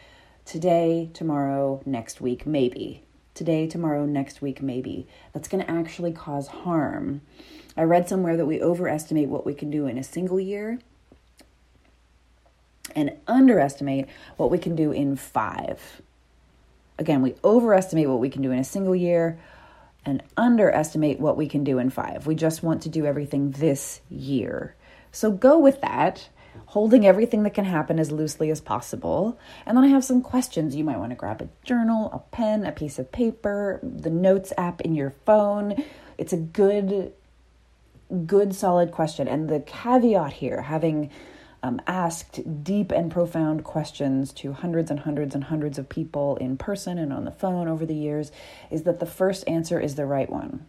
today, 0.47 1.11
tomorrow, 1.13 1.83
next 1.85 2.23
week, 2.23 2.47
maybe. 2.47 3.03
Today, 3.35 3.67
tomorrow, 3.67 4.07
next 4.07 4.41
week, 4.41 4.63
maybe. 4.63 5.07
That's 5.33 5.49
going 5.49 5.65
to 5.65 5.71
actually 5.71 6.13
cause 6.13 6.47
harm. 6.47 7.21
I 7.77 7.83
read 7.83 8.09
somewhere 8.09 8.37
that 8.37 8.47
we 8.47 8.63
overestimate 8.63 9.29
what 9.29 9.45
we 9.45 9.55
can 9.55 9.71
do 9.71 9.87
in 9.87 9.99
a 9.99 10.05
single 10.05 10.39
year 10.39 10.79
and 12.95 13.13
underestimate 13.27 14.07
what 14.37 14.51
we 14.51 14.59
can 14.59 14.77
do 14.77 14.93
in 14.93 15.17
five. 15.17 16.01
Again, 16.99 17.23
we 17.23 17.35
overestimate 17.43 18.09
what 18.09 18.21
we 18.21 18.31
can 18.31 18.43
do 18.43 18.53
in 18.53 18.59
a 18.61 18.65
single 18.65 18.95
year 18.95 19.41
and 20.05 20.23
underestimate 20.37 21.19
what 21.19 21.37
we 21.37 21.49
can 21.49 21.65
do 21.65 21.79
in 21.79 21.91
five. 21.91 22.27
We 22.27 22.37
just 22.37 22.63
want 22.63 22.83
to 22.83 22.89
do 22.89 23.05
everything 23.05 23.51
this 23.53 24.01
year. 24.09 24.77
So 25.11 25.33
go 25.33 25.59
with 25.59 25.81
that, 25.81 26.29
holding 26.75 27.07
everything 27.07 27.45
that 27.45 27.55
can 27.55 27.65
happen 27.65 28.01
as 28.01 28.11
loosely 28.11 28.51
as 28.51 28.61
possible. 28.61 29.39
And 29.65 29.77
then 29.77 29.85
I 29.85 29.89
have 29.89 30.03
some 30.03 30.21
questions. 30.21 30.75
You 30.75 30.83
might 30.83 30.99
want 30.99 31.11
to 31.11 31.17
grab 31.17 31.41
a 31.41 31.49
journal, 31.65 32.11
a 32.13 32.19
pen, 32.35 32.67
a 32.67 32.73
piece 32.73 32.99
of 32.99 33.13
paper, 33.13 33.79
the 33.81 34.11
notes 34.11 34.53
app 34.59 34.81
in 34.81 34.93
your 34.93 35.15
phone. 35.25 35.85
It's 36.19 36.33
a 36.33 36.37
good, 36.37 37.13
good, 38.27 38.57
solid 38.57 38.91
question. 38.91 39.29
And 39.29 39.49
the 39.49 39.61
caveat 39.61 40.33
here, 40.33 40.63
having 40.63 41.11
um, 41.63 41.81
asked 41.87 42.65
deep 42.65 42.91
and 42.91 43.09
profound 43.09 43.63
questions 43.63 44.33
to 44.33 44.53
hundreds 44.53 44.91
and 44.91 44.99
hundreds 44.99 45.37
and 45.37 45.45
hundreds 45.45 45.79
of 45.79 45.89
people 45.89 46.35
in 46.39 46.57
person 46.57 46.99
and 46.99 47.13
on 47.13 47.25
the 47.25 47.31
phone 47.31 47.69
over 47.69 47.87
the 47.87 47.95
years 47.95 48.33
is 48.73 48.83
that 48.83 48.99
the 48.99 49.07
first 49.07 49.47
answer 49.47 49.79
is 49.79 49.95
the 49.95 50.07
right 50.07 50.29
one. 50.29 50.67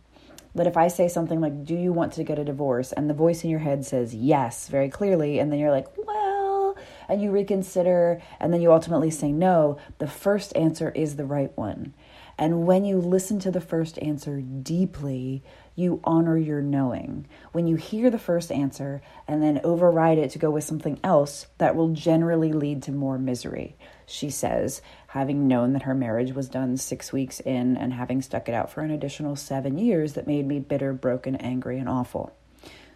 That 0.56 0.68
if 0.68 0.78
I 0.78 0.88
say 0.88 1.08
something 1.08 1.42
like, 1.42 1.66
Do 1.66 1.76
you 1.76 1.94
want 1.94 2.14
to 2.14 2.24
get 2.24 2.40
a 2.40 2.44
divorce? 2.44 2.92
and 2.92 3.10
the 3.10 3.14
voice 3.14 3.44
in 3.44 3.50
your 3.50 3.60
head 3.60 3.86
says 3.86 4.16
yes 4.16 4.70
very 4.70 4.90
clearly, 4.90 5.38
and 5.40 5.52
then 5.52 5.60
you're 5.60 5.72
like, 5.72 5.88
Well, 5.98 6.76
and 7.08 7.22
you 7.22 7.32
reconsider, 7.32 8.22
and 8.40 8.54
then 8.54 8.62
you 8.62 8.72
ultimately 8.72 9.12
say 9.12 9.32
no, 9.32 9.78
the 10.00 10.08
first 10.08 10.56
answer 10.56 10.90
is 10.92 11.16
the 11.16 11.26
right 11.26 11.56
one. 11.56 11.94
And 12.38 12.66
when 12.66 12.84
you 12.84 12.98
listen 12.98 13.40
to 13.40 13.52
the 13.52 13.62
first 13.62 13.98
answer 14.00 14.42
deeply, 14.42 15.42
you 15.74 16.02
honor 16.04 16.38
your 16.38 16.62
knowing. 16.62 17.28
When 17.54 17.66
you 17.66 17.78
hear 17.78 18.10
the 18.10 18.20
first 18.20 18.52
answer 18.52 19.02
and 19.28 19.42
then 19.42 19.62
override 19.64 20.18
it 20.18 20.32
to 20.32 20.40
go 20.40 20.52
with 20.52 20.66
something 20.66 21.00
else, 21.04 21.48
that 21.60 21.76
will 21.76 21.90
generally 21.90 22.52
lead 22.52 22.84
to 22.84 22.92
more 22.92 23.18
misery. 23.18 23.78
She 24.06 24.30
says, 24.30 24.82
having 25.16 25.48
known 25.48 25.72
that 25.72 25.84
her 25.84 25.96
marriage 25.96 26.34
was 26.34 26.50
done 26.50 26.76
six 26.76 27.14
weeks 27.14 27.40
in 27.40 27.78
and 27.78 27.94
having 27.94 28.22
stuck 28.22 28.50
it 28.50 28.54
out 28.54 28.70
for 28.70 28.82
an 28.82 28.92
additional 28.92 29.34
seven 29.34 29.78
years, 29.78 30.12
that 30.12 30.28
made 30.28 30.46
me 30.46 30.60
bitter, 30.60 30.92
broken, 30.92 31.38
angry, 31.38 31.80
and 31.80 31.88
awful. 31.88 32.36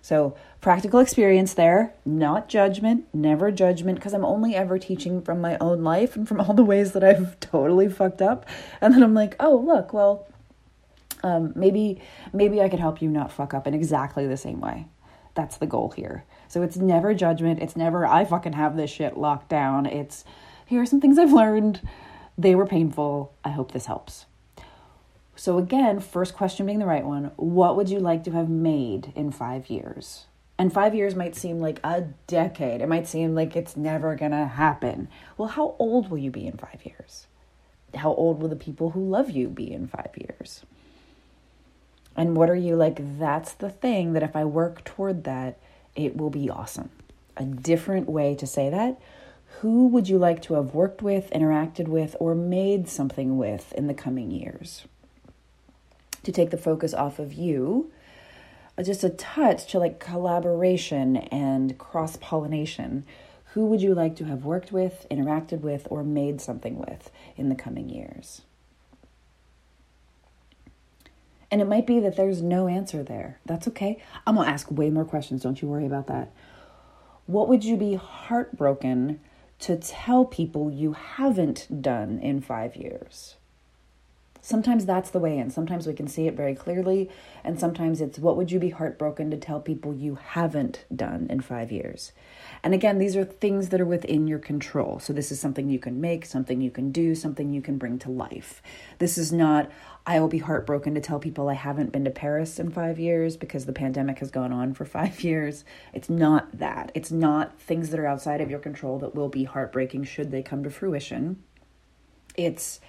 So, 0.01 0.35
practical 0.59 0.99
experience 0.99 1.53
there, 1.53 1.93
not 2.05 2.49
judgment, 2.49 3.05
never 3.13 3.51
judgment, 3.51 3.99
because 3.99 4.13
I'm 4.13 4.25
only 4.25 4.53
ever 4.53 4.77
teaching 4.77 5.21
from 5.21 5.39
my 5.39 5.57
own 5.61 5.81
life 5.81 6.17
and 6.17 6.27
from 6.27 6.41
all 6.41 6.53
the 6.53 6.61
ways 6.61 6.91
that 6.91 7.05
I've 7.05 7.39
totally 7.39 7.87
fucked 7.87 8.21
up. 8.21 8.45
And 8.81 8.93
then 8.93 9.01
I'm 9.01 9.13
like, 9.13 9.37
oh, 9.39 9.55
look, 9.55 9.93
well, 9.93 10.27
um, 11.23 11.53
maybe 11.55 12.01
maybe 12.33 12.61
I 12.61 12.67
could 12.67 12.81
help 12.81 13.01
you 13.01 13.07
not 13.07 13.31
fuck 13.31 13.53
up 13.53 13.65
in 13.65 13.73
exactly 13.73 14.27
the 14.27 14.35
same 14.35 14.59
way. 14.59 14.87
That's 15.35 15.55
the 15.55 15.67
goal 15.67 15.91
here. 15.91 16.25
So 16.49 16.63
it's 16.63 16.75
never 16.75 17.13
judgment. 17.13 17.61
It's 17.61 17.77
never 17.77 18.05
I 18.05 18.25
fucking 18.25 18.53
have 18.53 18.75
this 18.75 18.91
shit 18.91 19.15
locked 19.15 19.47
down. 19.47 19.85
It's 19.85 20.25
here 20.65 20.81
are 20.81 20.85
some 20.85 20.99
things 20.99 21.17
I've 21.17 21.31
learned. 21.31 21.79
They 22.39 22.55
were 22.55 22.65
painful. 22.65 23.33
I 23.43 23.49
hope 23.49 23.73
this 23.73 23.87
helps. 23.87 24.25
So, 25.35 25.57
again, 25.57 25.99
first 25.99 26.33
question 26.33 26.65
being 26.65 26.79
the 26.79 26.85
right 26.85 27.03
one 27.03 27.31
what 27.35 27.75
would 27.75 27.89
you 27.89 27.99
like 27.99 28.23
to 28.23 28.31
have 28.31 28.47
made 28.47 29.11
in 29.13 29.31
five 29.31 29.69
years? 29.69 30.25
And 30.57 30.71
five 30.71 30.95
years 30.95 31.15
might 31.15 31.35
seem 31.35 31.59
like 31.59 31.81
a 31.83 32.05
decade. 32.27 32.79
It 32.79 32.87
might 32.87 33.07
seem 33.07 33.35
like 33.35 33.57
it's 33.57 33.75
never 33.75 34.15
going 34.15 34.31
to 34.31 34.45
happen. 34.45 35.09
Well, 35.37 35.49
how 35.49 35.75
old 35.79 36.09
will 36.09 36.17
you 36.17 36.31
be 36.31 36.47
in 36.47 36.55
five 36.55 36.79
years? 36.85 37.27
How 37.93 38.13
old 38.13 38.41
will 38.41 38.47
the 38.47 38.55
people 38.55 38.91
who 38.91 39.09
love 39.09 39.31
you 39.31 39.49
be 39.49 39.73
in 39.73 39.87
five 39.87 40.11
years? 40.15 40.63
And 42.15 42.37
what 42.37 42.49
are 42.49 42.55
you 42.55 42.77
like? 42.77 43.19
That's 43.19 43.51
the 43.51 43.69
thing 43.69 44.13
that 44.13 44.23
if 44.23 44.33
I 44.33 44.45
work 44.45 44.85
toward 44.85 45.25
that, 45.25 45.59
it 45.93 46.15
will 46.15 46.29
be 46.29 46.49
awesome. 46.49 46.89
A 47.35 47.43
different 47.43 48.07
way 48.07 48.33
to 48.35 48.47
say 48.47 48.69
that. 48.69 48.97
Who 49.57 49.87
would 49.87 50.07
you 50.07 50.17
like 50.17 50.41
to 50.43 50.53
have 50.53 50.73
worked 50.73 51.01
with, 51.01 51.29
interacted 51.31 51.87
with, 51.87 52.15
or 52.19 52.33
made 52.33 52.87
something 52.87 53.37
with 53.37 53.73
in 53.73 53.87
the 53.87 53.93
coming 53.93 54.31
years? 54.31 54.85
To 56.23 56.31
take 56.31 56.49
the 56.49 56.57
focus 56.57 56.93
off 56.93 57.19
of 57.19 57.33
you, 57.33 57.91
uh, 58.77 58.83
just 58.83 59.03
a 59.03 59.09
touch 59.09 59.69
to 59.71 59.79
like 59.79 59.99
collaboration 59.99 61.17
and 61.17 61.77
cross 61.77 62.15
pollination. 62.17 63.05
Who 63.53 63.65
would 63.65 63.81
you 63.81 63.93
like 63.93 64.15
to 64.17 64.25
have 64.25 64.45
worked 64.45 64.71
with, 64.71 65.05
interacted 65.11 65.61
with, 65.61 65.87
or 65.89 66.03
made 66.03 66.39
something 66.39 66.77
with 66.77 67.11
in 67.35 67.49
the 67.49 67.55
coming 67.55 67.89
years? 67.89 68.43
And 71.51 71.61
it 71.61 71.67
might 71.67 71.87
be 71.87 71.99
that 71.99 72.15
there's 72.15 72.41
no 72.41 72.67
answer 72.67 73.03
there. 73.03 73.39
That's 73.45 73.67
okay. 73.69 74.01
I'm 74.25 74.35
going 74.35 74.45
to 74.45 74.53
ask 74.53 74.69
way 74.69 74.89
more 74.89 75.05
questions. 75.05 75.41
Don't 75.41 75.61
you 75.61 75.67
worry 75.67 75.85
about 75.85 76.07
that. 76.07 76.31
What 77.25 77.49
would 77.49 77.63
you 77.63 77.75
be 77.75 77.95
heartbroken 77.95 79.19
to 79.59 79.75
tell 79.77 80.25
people 80.25 80.71
you 80.71 80.93
haven't 80.93 81.81
done 81.81 82.19
in 82.19 82.41
five 82.41 82.75
years? 82.75 83.35
Sometimes 84.49 84.87
that's 84.87 85.11
the 85.11 85.19
way 85.19 85.37
in. 85.37 85.51
Sometimes 85.51 85.85
we 85.85 85.93
can 85.93 86.07
see 86.07 86.25
it 86.25 86.33
very 86.33 86.55
clearly. 86.55 87.07
And 87.43 87.59
sometimes 87.59 88.01
it's 88.01 88.17
what 88.17 88.35
would 88.35 88.51
you 88.51 88.57
be 88.57 88.71
heartbroken 88.71 89.29
to 89.29 89.37
tell 89.37 89.59
people 89.59 89.93
you 89.93 90.15
haven't 90.15 90.85
done 90.93 91.27
in 91.29 91.41
five 91.41 91.71
years? 91.71 92.13
And 92.63 92.73
again, 92.73 92.97
these 92.97 93.15
are 93.15 93.23
things 93.23 93.69
that 93.69 93.79
are 93.79 93.85
within 93.85 94.27
your 94.27 94.39
control. 94.39 94.97
So 94.97 95.13
this 95.13 95.31
is 95.31 95.39
something 95.39 95.69
you 95.69 95.77
can 95.77 96.01
make, 96.01 96.25
something 96.25 96.61
you 96.61 96.71
can 96.71 96.91
do, 96.91 97.13
something 97.13 97.53
you 97.53 97.61
can 97.61 97.77
bring 97.77 97.99
to 97.99 98.09
life. 98.09 98.63
This 98.97 99.19
is 99.19 99.31
not, 99.31 99.69
I 100.07 100.19
will 100.19 100.27
be 100.27 100.39
heartbroken 100.39 100.95
to 100.95 100.99
tell 100.99 101.19
people 101.19 101.47
I 101.47 101.53
haven't 101.53 101.91
been 101.91 102.05
to 102.05 102.09
Paris 102.09 102.57
in 102.57 102.71
five 102.71 102.97
years 102.97 103.37
because 103.37 103.67
the 103.67 103.71
pandemic 103.71 104.17
has 104.17 104.31
gone 104.31 104.51
on 104.51 104.73
for 104.73 104.83
five 104.97 105.23
years. 105.23 105.63
It's 105.93 106.09
not 106.09 106.57
that. 106.57 106.91
It's 106.95 107.11
not 107.11 107.59
things 107.59 107.91
that 107.91 107.99
are 107.99 108.07
outside 108.07 108.41
of 108.41 108.49
your 108.49 108.57
control 108.57 108.97
that 108.97 109.13
will 109.13 109.29
be 109.29 109.43
heartbreaking 109.43 110.05
should 110.05 110.31
they 110.31 110.41
come 110.41 110.63
to 110.63 110.71
fruition. 110.71 111.43
It's 112.35 112.79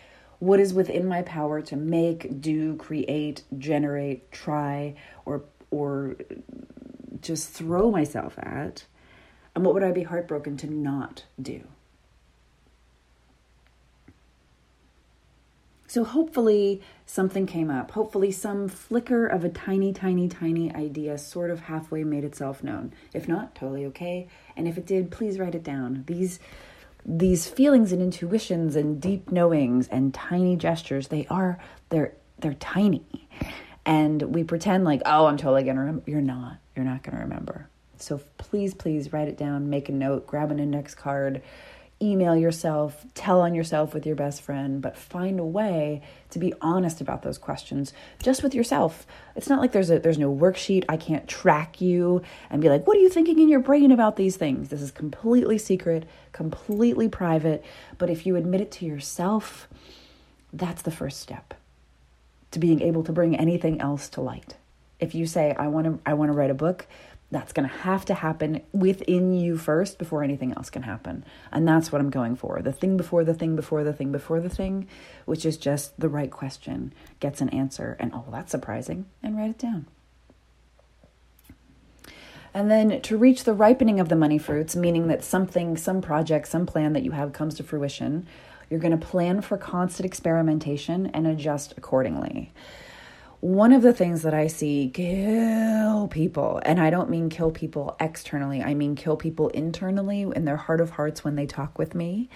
what 0.40 0.58
is 0.58 0.74
within 0.74 1.06
my 1.06 1.22
power 1.22 1.62
to 1.62 1.76
make, 1.76 2.40
do, 2.40 2.76
create, 2.76 3.44
generate, 3.56 4.30
try, 4.32 4.94
or 5.24 5.44
or 5.70 6.16
just 7.20 7.50
throw 7.50 7.90
myself 7.90 8.34
at 8.38 8.84
and 9.54 9.64
what 9.64 9.74
would 9.74 9.82
I 9.82 9.92
be 9.92 10.04
heartbroken 10.04 10.56
to 10.58 10.66
not 10.72 11.24
do? 11.40 11.62
So 15.86 16.04
hopefully 16.04 16.82
something 17.04 17.46
came 17.46 17.68
up. 17.68 17.90
Hopefully 17.90 18.30
some 18.30 18.68
flicker 18.68 19.26
of 19.26 19.44
a 19.44 19.48
tiny, 19.48 19.92
tiny, 19.92 20.28
tiny 20.28 20.72
idea 20.72 21.18
sort 21.18 21.50
of 21.50 21.60
halfway 21.60 22.04
made 22.04 22.22
itself 22.22 22.62
known. 22.62 22.92
If 23.12 23.26
not, 23.26 23.56
totally 23.56 23.84
okay. 23.86 24.28
And 24.56 24.68
if 24.68 24.78
it 24.78 24.86
did, 24.86 25.10
please 25.10 25.40
write 25.40 25.56
it 25.56 25.64
down. 25.64 26.04
These 26.06 26.38
these 27.04 27.46
feelings 27.46 27.92
and 27.92 28.02
intuitions 28.02 28.76
and 28.76 29.00
deep 29.00 29.30
knowings 29.32 29.88
and 29.88 30.12
tiny 30.12 30.56
gestures, 30.56 31.08
they 31.08 31.26
are 31.28 31.58
they're 31.88 32.14
they're 32.38 32.54
tiny. 32.54 33.28
And 33.86 34.22
we 34.34 34.44
pretend 34.44 34.84
like, 34.84 35.02
"Oh, 35.06 35.26
I'm 35.26 35.36
totally 35.36 35.62
to 35.76 35.80
remember." 35.80 36.10
You're 36.10 36.20
not. 36.20 36.58
You're 36.76 36.84
not 36.84 37.02
to 37.16 37.22
remember. 37.22 37.68
So 37.96 38.20
please, 38.38 38.74
please 38.74 39.12
write 39.12 39.28
it 39.28 39.36
down, 39.36 39.68
make 39.68 39.88
a 39.88 39.92
note, 39.92 40.26
grab 40.26 40.50
an 40.50 40.58
index 40.58 40.94
card, 40.94 41.42
email 42.02 42.34
yourself, 42.34 43.04
tell 43.14 43.40
on 43.40 43.54
yourself 43.54 43.92
with 43.92 44.06
your 44.06 44.16
best 44.16 44.40
friend, 44.40 44.80
but 44.80 44.96
find 44.96 45.38
a 45.38 45.44
way 45.44 46.02
to 46.30 46.38
be 46.38 46.54
honest 46.60 47.00
about 47.00 47.22
those 47.22 47.38
questions 47.38 47.92
just 48.22 48.42
with 48.42 48.54
yourself. 48.54 49.06
It's 49.36 49.48
not 49.48 49.60
like 49.60 49.72
there's 49.72 49.90
a 49.90 49.98
there's 49.98 50.18
no 50.18 50.34
worksheet. 50.34 50.84
I 50.88 50.96
can't 50.96 51.28
track 51.28 51.80
you 51.80 52.22
and 52.48 52.62
be 52.62 52.68
like, 52.68 52.86
"What 52.86 52.96
are 52.96 53.00
you 53.00 53.10
thinking 53.10 53.38
in 53.38 53.48
your 53.48 53.60
brain 53.60 53.90
about 53.90 54.16
these 54.16 54.36
things?" 54.36 54.68
This 54.70 54.82
is 54.82 54.90
completely 54.90 55.58
secret, 55.58 56.06
completely 56.32 57.08
private, 57.08 57.64
but 57.98 58.10
if 58.10 58.26
you 58.26 58.36
admit 58.36 58.60
it 58.60 58.70
to 58.72 58.86
yourself, 58.86 59.68
that's 60.52 60.82
the 60.82 60.90
first 60.90 61.20
step 61.20 61.54
to 62.50 62.58
being 62.58 62.80
able 62.80 63.04
to 63.04 63.12
bring 63.12 63.36
anything 63.36 63.80
else 63.80 64.08
to 64.10 64.20
light. 64.20 64.56
If 64.98 65.14
you 65.14 65.26
say, 65.26 65.54
"I 65.58 65.68
want 65.68 65.86
to 65.86 65.98
I 66.06 66.14
want 66.14 66.32
to 66.32 66.36
write 66.36 66.50
a 66.50 66.54
book," 66.54 66.86
That's 67.30 67.52
going 67.52 67.68
to 67.68 67.74
have 67.74 68.04
to 68.06 68.14
happen 68.14 68.62
within 68.72 69.32
you 69.32 69.56
first 69.56 69.98
before 69.98 70.24
anything 70.24 70.52
else 70.52 70.68
can 70.68 70.82
happen. 70.82 71.24
And 71.52 71.66
that's 71.66 71.92
what 71.92 72.00
I'm 72.00 72.10
going 72.10 72.34
for. 72.34 72.60
The 72.60 72.72
thing 72.72 72.96
before 72.96 73.22
the 73.22 73.34
thing 73.34 73.54
before 73.54 73.84
the 73.84 73.92
thing 73.92 74.10
before 74.10 74.40
the 74.40 74.48
thing, 74.48 74.88
which 75.26 75.46
is 75.46 75.56
just 75.56 75.98
the 75.98 76.08
right 76.08 76.30
question, 76.30 76.92
gets 77.20 77.40
an 77.40 77.48
answer. 77.50 77.96
And 78.00 78.12
oh, 78.12 78.24
that's 78.32 78.50
surprising. 78.50 79.06
And 79.22 79.36
write 79.36 79.50
it 79.50 79.58
down. 79.58 79.86
And 82.52 82.68
then 82.68 83.00
to 83.02 83.16
reach 83.16 83.44
the 83.44 83.54
ripening 83.54 84.00
of 84.00 84.08
the 84.08 84.16
money 84.16 84.38
fruits, 84.38 84.74
meaning 84.74 85.06
that 85.06 85.22
something, 85.22 85.76
some 85.76 86.02
project, 86.02 86.48
some 86.48 86.66
plan 86.66 86.94
that 86.94 87.04
you 87.04 87.12
have 87.12 87.32
comes 87.32 87.54
to 87.56 87.62
fruition, 87.62 88.26
you're 88.68 88.80
going 88.80 88.98
to 88.98 89.06
plan 89.06 89.40
for 89.40 89.56
constant 89.56 90.06
experimentation 90.06 91.06
and 91.08 91.28
adjust 91.28 91.74
accordingly 91.76 92.52
one 93.40 93.72
of 93.72 93.80
the 93.80 93.94
things 93.94 94.20
that 94.22 94.34
I 94.34 94.48
see 94.48 94.90
kill 94.92 96.08
people, 96.08 96.60
and 96.64 96.78
I 96.78 96.90
don't 96.90 97.08
mean 97.08 97.30
kill 97.30 97.50
people 97.50 97.96
externally, 97.98 98.62
I 98.62 98.74
mean 98.74 98.94
kill 98.94 99.16
people 99.16 99.48
internally 99.48 100.22
in 100.22 100.44
their 100.44 100.58
heart 100.58 100.80
of 100.80 100.90
hearts 100.90 101.24
when 101.24 101.36
they 101.36 101.46
talk 101.46 101.78
with 101.78 101.94
me, 101.94 102.28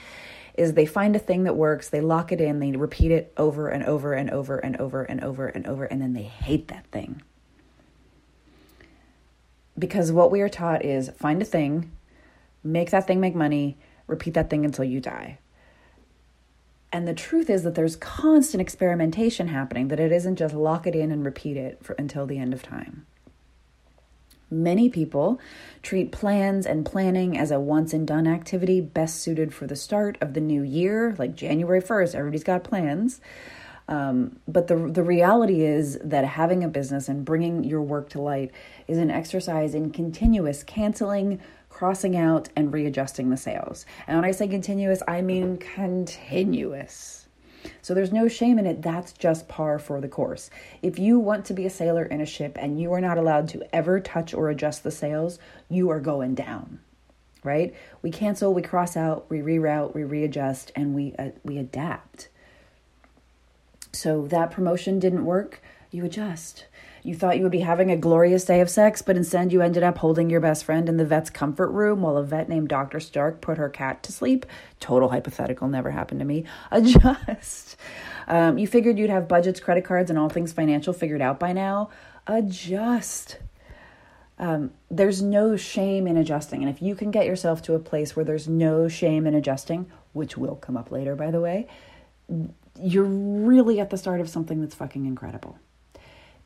is 0.56 0.72
they 0.72 0.86
find 0.86 1.14
a 1.14 1.18
thing 1.18 1.44
that 1.44 1.56
works, 1.56 1.90
they 1.90 2.00
lock 2.00 2.32
it 2.32 2.40
in, 2.40 2.58
they 2.58 2.72
repeat 2.72 3.10
it 3.10 3.34
over 3.36 3.68
and 3.68 3.84
over 3.84 4.14
and 4.14 4.30
over 4.30 4.58
and 4.58 4.80
over 4.80 5.02
and 5.02 5.22
over 5.22 5.46
and 5.46 5.66
over, 5.66 5.84
and 5.84 6.00
then 6.00 6.14
they 6.14 6.22
hate 6.22 6.68
that 6.68 6.86
thing. 6.86 7.20
Because 9.78 10.10
what 10.10 10.30
we 10.30 10.40
are 10.40 10.48
taught 10.48 10.84
is 10.84 11.10
find 11.10 11.42
a 11.42 11.44
thing, 11.44 11.92
make 12.62 12.90
that 12.90 13.06
thing 13.06 13.20
make 13.20 13.34
money, 13.34 13.76
repeat 14.06 14.34
that 14.34 14.48
thing 14.48 14.64
until 14.64 14.84
you 14.84 15.00
die. 15.00 15.38
And 16.94 17.08
the 17.08 17.12
truth 17.12 17.50
is 17.50 17.64
that 17.64 17.74
there's 17.74 17.96
constant 17.96 18.60
experimentation 18.60 19.48
happening, 19.48 19.88
that 19.88 19.98
it 19.98 20.12
isn't 20.12 20.36
just 20.36 20.54
lock 20.54 20.86
it 20.86 20.94
in 20.94 21.10
and 21.10 21.24
repeat 21.24 21.56
it 21.56 21.80
for, 21.82 21.94
until 21.94 22.24
the 22.24 22.38
end 22.38 22.54
of 22.54 22.62
time. 22.62 23.04
Many 24.48 24.88
people 24.88 25.40
treat 25.82 26.12
plans 26.12 26.66
and 26.66 26.86
planning 26.86 27.36
as 27.36 27.50
a 27.50 27.58
once 27.58 27.92
and 27.92 28.06
done 28.06 28.28
activity 28.28 28.80
best 28.80 29.20
suited 29.20 29.52
for 29.52 29.66
the 29.66 29.74
start 29.74 30.16
of 30.20 30.34
the 30.34 30.40
new 30.40 30.62
year, 30.62 31.16
like 31.18 31.34
January 31.34 31.82
1st, 31.82 32.14
everybody's 32.14 32.44
got 32.44 32.62
plans. 32.62 33.20
Um, 33.88 34.38
but 34.46 34.68
the, 34.68 34.76
the 34.76 35.02
reality 35.02 35.62
is 35.62 35.98
that 35.98 36.24
having 36.24 36.62
a 36.62 36.68
business 36.68 37.08
and 37.08 37.24
bringing 37.24 37.64
your 37.64 37.82
work 37.82 38.08
to 38.10 38.20
light 38.20 38.52
is 38.86 38.98
an 38.98 39.10
exercise 39.10 39.74
in 39.74 39.90
continuous 39.90 40.62
canceling, 40.62 41.40
crossing 41.74 42.16
out 42.16 42.48
and 42.54 42.72
readjusting 42.72 43.30
the 43.30 43.36
sails. 43.36 43.84
And 44.06 44.16
when 44.16 44.24
I 44.24 44.30
say 44.30 44.46
continuous, 44.46 45.02
I 45.08 45.22
mean 45.22 45.58
continuous. 45.58 47.26
So 47.82 47.94
there's 47.94 48.12
no 48.12 48.28
shame 48.28 48.60
in 48.60 48.66
it. 48.66 48.80
That's 48.80 49.12
just 49.12 49.48
par 49.48 49.80
for 49.80 50.00
the 50.00 50.08
course. 50.08 50.50
If 50.82 51.00
you 51.00 51.18
want 51.18 51.44
to 51.46 51.52
be 51.52 51.66
a 51.66 51.70
sailor 51.70 52.04
in 52.04 52.20
a 52.20 52.26
ship 52.26 52.56
and 52.60 52.80
you 52.80 52.92
are 52.92 53.00
not 53.00 53.18
allowed 53.18 53.48
to 53.48 53.74
ever 53.74 53.98
touch 53.98 54.32
or 54.32 54.50
adjust 54.50 54.84
the 54.84 54.92
sails, 54.92 55.40
you 55.68 55.90
are 55.90 55.98
going 55.98 56.36
down. 56.36 56.78
Right? 57.42 57.74
We 58.02 58.10
cancel, 58.10 58.54
we 58.54 58.62
cross 58.62 58.96
out, 58.96 59.28
we 59.28 59.40
reroute, 59.40 59.94
we 59.94 60.04
readjust, 60.04 60.70
and 60.76 60.94
we 60.94 61.14
uh, 61.18 61.30
we 61.42 61.58
adapt. 61.58 62.28
So 63.92 64.26
that 64.28 64.50
promotion 64.50 64.98
didn't 64.98 65.26
work, 65.26 65.60
you 65.90 66.04
adjust. 66.04 66.66
You 67.06 67.14
thought 67.14 67.36
you 67.36 67.42
would 67.42 67.52
be 67.52 67.60
having 67.60 67.90
a 67.90 67.98
glorious 67.98 68.46
day 68.46 68.62
of 68.62 68.70
sex, 68.70 69.02
but 69.02 69.14
instead 69.14 69.52
you 69.52 69.60
ended 69.60 69.82
up 69.82 69.98
holding 69.98 70.30
your 70.30 70.40
best 70.40 70.64
friend 70.64 70.88
in 70.88 70.96
the 70.96 71.04
vet's 71.04 71.28
comfort 71.28 71.68
room 71.68 72.00
while 72.00 72.16
a 72.16 72.24
vet 72.24 72.48
named 72.48 72.70
Dr. 72.70 72.98
Stark 72.98 73.42
put 73.42 73.58
her 73.58 73.68
cat 73.68 74.02
to 74.04 74.10
sleep. 74.10 74.46
Total 74.80 75.10
hypothetical, 75.10 75.68
never 75.68 75.90
happened 75.90 76.20
to 76.20 76.24
me. 76.24 76.44
Adjust. 76.70 77.76
Um, 78.26 78.56
you 78.56 78.66
figured 78.66 78.98
you'd 78.98 79.10
have 79.10 79.28
budgets, 79.28 79.60
credit 79.60 79.84
cards, 79.84 80.08
and 80.08 80.18
all 80.18 80.30
things 80.30 80.54
financial 80.54 80.94
figured 80.94 81.20
out 81.20 81.38
by 81.38 81.52
now. 81.52 81.90
Adjust. 82.26 83.38
Um, 84.38 84.72
there's 84.90 85.20
no 85.20 85.56
shame 85.56 86.06
in 86.06 86.16
adjusting. 86.16 86.62
And 86.62 86.70
if 86.70 86.80
you 86.80 86.94
can 86.94 87.10
get 87.10 87.26
yourself 87.26 87.60
to 87.64 87.74
a 87.74 87.78
place 87.78 88.16
where 88.16 88.24
there's 88.24 88.48
no 88.48 88.88
shame 88.88 89.26
in 89.26 89.34
adjusting, 89.34 89.90
which 90.14 90.38
will 90.38 90.56
come 90.56 90.78
up 90.78 90.90
later, 90.90 91.14
by 91.14 91.30
the 91.30 91.40
way, 91.42 91.68
you're 92.80 93.04
really 93.04 93.78
at 93.78 93.90
the 93.90 93.98
start 93.98 94.22
of 94.22 94.30
something 94.30 94.62
that's 94.62 94.74
fucking 94.74 95.04
incredible. 95.04 95.58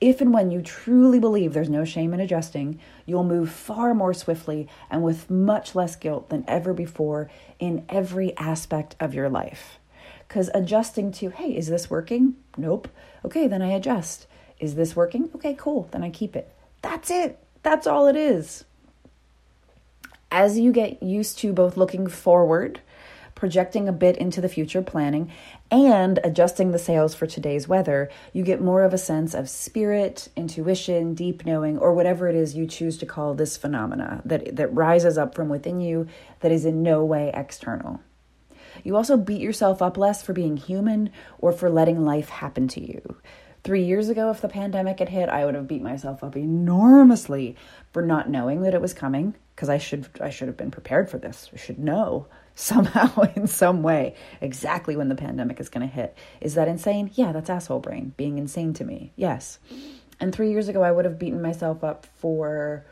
If 0.01 0.21
and 0.21 0.33
when 0.33 0.51
you 0.53 0.63
truly 0.63 1.19
believe 1.19 1.53
there's 1.53 1.69
no 1.69 1.85
shame 1.85 2.15
in 2.15 2.21
adjusting, 2.21 2.79
you'll 3.05 3.25
move 3.25 3.51
far 3.51 3.95
more 3.95 4.15
swiftly 4.15 4.69
and 4.91 5.03
with 5.03 5.29
much 5.29 5.75
less 5.75 5.97
guilt 5.97 6.29
than 6.29 6.45
ever 6.47 6.73
before 6.73 7.31
in 7.59 7.85
every 7.89 8.37
aspect 8.37 8.95
of 9.01 9.13
your 9.13 9.29
life. 9.29 9.81
Because 10.29 10.51
adjusting 10.55 11.11
to, 11.13 11.31
hey, 11.31 11.57
is 11.57 11.67
this 11.67 11.91
working? 11.91 12.37
Nope. 12.57 12.89
Okay, 13.25 13.49
then 13.49 13.63
I 13.63 13.73
adjust. 13.73 14.27
Is 14.61 14.77
this 14.77 14.95
working? 14.95 15.31
Okay, 15.35 15.55
cool. 15.59 15.89
Then 15.91 16.05
I 16.05 16.11
keep 16.11 16.37
it. 16.37 16.53
That's 16.83 17.11
it. 17.11 17.39
That's 17.63 17.87
all 17.87 18.07
it 18.07 18.17
is. 18.17 18.65
As 20.31 20.59
you 20.59 20.71
get 20.71 21.03
used 21.03 21.39
to 21.39 21.53
both 21.53 21.77
looking 21.77 22.07
forward, 22.07 22.81
projecting 23.39 23.89
a 23.89 23.93
bit 23.93 24.17
into 24.17 24.41
the 24.41 24.49
future 24.49 24.83
planning, 24.83 25.31
and 25.71 26.19
adjusting 26.25 26.73
the 26.73 26.79
sails 26.79 27.15
for 27.15 27.27
today's 27.27 27.69
weather, 27.69 28.11
you 28.33 28.43
get 28.43 28.61
more 28.61 28.83
of 28.83 28.93
a 28.93 28.99
sense 28.99 29.33
of 29.33 29.49
spirit, 29.49 30.29
intuition, 30.35 31.15
deep 31.15 31.47
knowing, 31.47 31.79
or 31.79 31.95
whatever 31.95 32.29
it 32.29 32.35
is 32.35 32.57
you 32.57 32.67
choose 32.67 32.99
to 32.99 33.07
call 33.07 33.35
this 33.35 33.57
phenomena 33.57 34.21
that, 34.25 34.57
that 34.57 34.75
rises 34.75 35.17
up 35.17 35.37
from 35.37 35.49
within 35.49 35.81
you 35.81 36.09
that 36.41 36.51
is 36.51 36.65
in 36.65 36.83
no 36.83 37.05
way 37.05 37.31
external. 37.33 38.01
You 38.83 38.97
also 38.97 39.17
beat 39.17 39.41
yourself 39.41 39.81
up 39.81 39.97
less 39.97 40.21
for 40.23 40.33
being 40.33 40.57
human 40.57 41.11
or 41.39 41.53
for 41.53 41.71
letting 41.71 42.05
life 42.05 42.29
happen 42.29 42.67
to 42.69 42.81
you. 42.81 43.17
Three 43.63 43.85
years 43.85 44.09
ago, 44.09 44.31
if 44.31 44.41
the 44.41 44.49
pandemic 44.49 44.99
had 44.99 45.09
hit, 45.09 45.29
I 45.29 45.45
would 45.45 45.55
have 45.55 45.69
beat 45.69 45.83
myself 45.83 46.25
up 46.25 46.37
enormously 46.37 47.57
for 47.93 48.03
not 48.03 48.29
knowing 48.29 48.63
that 48.63 48.75
it 48.75 48.81
was 48.81 48.95
coming 48.95 49.35
because 49.55 49.69
I 49.69 49.79
should 49.79 50.09
I 50.21 50.31
should 50.31 50.49
have 50.49 50.57
been 50.57 50.71
prepared 50.71 51.11
for 51.11 51.19
this. 51.19 51.51
I 51.53 51.57
should 51.57 51.79
know 51.79 52.27
somehow 52.59 53.23
in 53.37 53.47
some 53.47 53.83
way 53.83 54.15
exactly 54.41 54.97
when 54.97 55.09
the 55.09 55.15
pandemic 55.15 55.61
is 55.61 55.69
going 55.69 55.89
to 55.89 55.93
hit. 55.93 56.17
Is 56.41 56.55
that 56.55 56.69
insane? 56.69 57.11
Yeah, 57.15 57.33
that's 57.33 57.49
asshole 57.49 57.81
brain 57.81 58.13
being 58.17 58.37
insane 58.37 58.75
to 58.75 58.85
me. 58.85 59.13
Yes. 59.17 59.59
And 60.21 60.35
3 60.35 60.51
years 60.51 60.69
ago 60.69 60.83
I 60.83 60.91
would 60.91 61.05
have 61.05 61.19
beaten 61.19 61.41
myself 61.41 61.85
up 61.85 62.07
for 62.19 62.85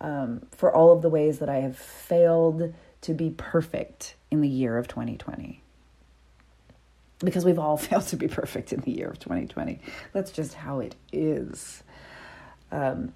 um, 0.00 0.46
for 0.52 0.74
all 0.74 0.92
of 0.92 1.02
the 1.02 1.10
ways 1.10 1.40
that 1.40 1.50
I 1.50 1.56
have 1.56 1.76
failed 1.76 2.72
to 3.02 3.12
be 3.12 3.30
perfect 3.30 4.14
in 4.30 4.40
the 4.40 4.48
year 4.48 4.78
of 4.78 4.88
2020 4.88 5.62
because 7.18 7.44
we've 7.44 7.58
all 7.58 7.76
failed 7.88 8.06
to 8.08 8.16
be 8.16 8.28
perfect 8.28 8.72
in 8.72 8.80
the 8.80 8.92
year 8.92 9.08
of 9.08 9.18
2020. 9.18 9.80
That's 10.12 10.30
just 10.30 10.54
how 10.54 10.80
it 10.80 10.94
is. 11.12 11.82
Um, 12.72 13.12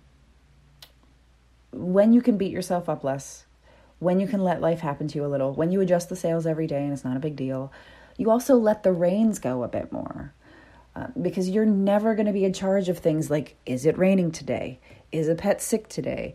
when 1.73 2.13
you 2.13 2.21
can 2.21 2.37
beat 2.37 2.53
yourself 2.53 2.89
up 2.89 3.03
less, 3.05 3.44
when 4.05 4.21
you 4.21 4.29
can 4.29 4.45
let 4.45 4.61
life 4.61 4.81
happen 4.81 5.09
to 5.09 5.19
you 5.19 5.25
a 5.25 5.27
little, 5.27 5.53
when 5.53 5.73
you 5.73 5.81
adjust 5.81 6.09
the 6.09 6.17
sails 6.17 6.47
every 6.47 6.67
day 6.67 6.85
and 6.85 6.93
it's 6.93 7.05
not 7.05 7.17
a 7.17 7.21
big 7.21 7.35
deal, 7.35 7.73
you 8.17 8.31
also 8.31 8.55
let 8.55 8.83
the 8.83 8.93
reins 8.93 9.39
go 9.39 9.65
a 9.65 9.69
bit 9.69 9.91
more. 9.91 10.33
Uh, 10.95 11.09
because 11.21 11.49
you're 11.49 11.65
never 11.65 12.15
going 12.15 12.27
to 12.27 12.33
be 12.33 12.45
in 12.45 12.53
charge 12.53 12.89
of 12.89 12.99
things 12.99 13.29
like 13.29 13.57
is 13.67 13.85
it 13.85 13.99
raining 13.99 14.31
today? 14.31 14.79
Is 15.11 15.29
a 15.29 15.35
pet 15.35 15.61
sick 15.61 15.89
today? 15.89 16.35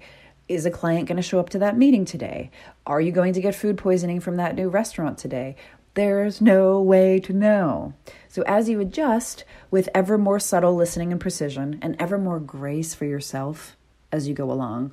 Is 0.49 0.65
a 0.65 0.71
client 0.71 1.07
going 1.07 1.15
to 1.15 1.21
show 1.21 1.39
up 1.39 1.49
to 1.51 1.59
that 1.59 1.77
meeting 1.77 2.03
today? 2.03 2.51
Are 2.85 2.99
you 2.99 3.13
going 3.13 3.33
to 3.33 3.41
get 3.41 3.55
food 3.55 3.77
poisoning 3.77 4.19
from 4.19 4.35
that 4.35 4.55
new 4.55 4.67
restaurant 4.67 5.17
today? 5.17 5.55
There's 5.93 6.41
no 6.41 6.81
way 6.81 7.19
to 7.21 7.33
know. 7.33 7.93
So, 8.27 8.43
as 8.47 8.67
you 8.67 8.79
adjust 8.79 9.45
with 9.71 9.89
ever 9.93 10.17
more 10.17 10.39
subtle 10.39 10.75
listening 10.75 11.11
and 11.11 11.21
precision 11.21 11.79
and 11.81 11.95
ever 11.99 12.17
more 12.17 12.39
grace 12.39 12.93
for 12.93 13.05
yourself 13.05 13.77
as 14.11 14.27
you 14.27 14.33
go 14.33 14.51
along, 14.51 14.91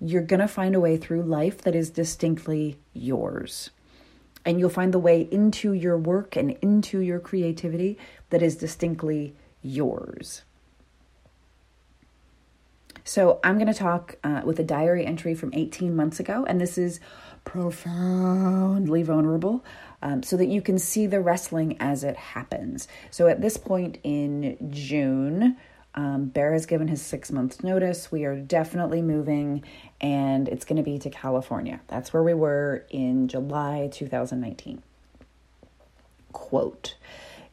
you're 0.00 0.22
going 0.22 0.40
to 0.40 0.48
find 0.48 0.74
a 0.74 0.80
way 0.80 0.96
through 0.96 1.22
life 1.22 1.62
that 1.62 1.74
is 1.74 1.90
distinctly 1.90 2.78
yours. 2.92 3.70
And 4.44 4.60
you'll 4.60 4.70
find 4.70 4.94
the 4.94 4.98
way 4.98 5.28
into 5.30 5.72
your 5.72 5.98
work 5.98 6.36
and 6.36 6.52
into 6.62 7.00
your 7.00 7.18
creativity 7.18 7.98
that 8.30 8.42
is 8.42 8.56
distinctly 8.56 9.34
yours. 9.62 10.42
So, 13.02 13.38
I'm 13.44 13.54
going 13.56 13.72
to 13.72 13.74
talk 13.74 14.16
uh, 14.24 14.42
with 14.44 14.58
a 14.58 14.64
diary 14.64 15.06
entry 15.06 15.34
from 15.34 15.54
18 15.54 15.94
months 15.94 16.18
ago, 16.18 16.44
and 16.48 16.60
this 16.60 16.76
is 16.76 16.98
profoundly 17.44 19.02
vulnerable 19.04 19.64
um, 20.02 20.22
so 20.22 20.36
that 20.36 20.46
you 20.46 20.60
can 20.60 20.78
see 20.78 21.06
the 21.06 21.20
wrestling 21.20 21.76
as 21.80 22.04
it 22.04 22.16
happens. 22.16 22.86
So 23.10 23.28
at 23.28 23.40
this 23.40 23.56
point 23.56 23.98
in 24.02 24.58
June, 24.70 25.56
um, 25.96 26.26
Bear 26.26 26.52
has 26.52 26.66
given 26.66 26.88
his 26.88 27.00
six 27.00 27.32
months 27.32 27.64
notice. 27.64 28.12
We 28.12 28.24
are 28.24 28.36
definitely 28.36 29.00
moving, 29.00 29.64
and 30.00 30.46
it's 30.48 30.64
going 30.64 30.76
to 30.76 30.82
be 30.82 30.98
to 30.98 31.10
California. 31.10 31.80
That's 31.88 32.12
where 32.12 32.22
we 32.22 32.34
were 32.34 32.84
in 32.90 33.28
July 33.28 33.88
2019. 33.90 34.82
Quote 36.32 36.96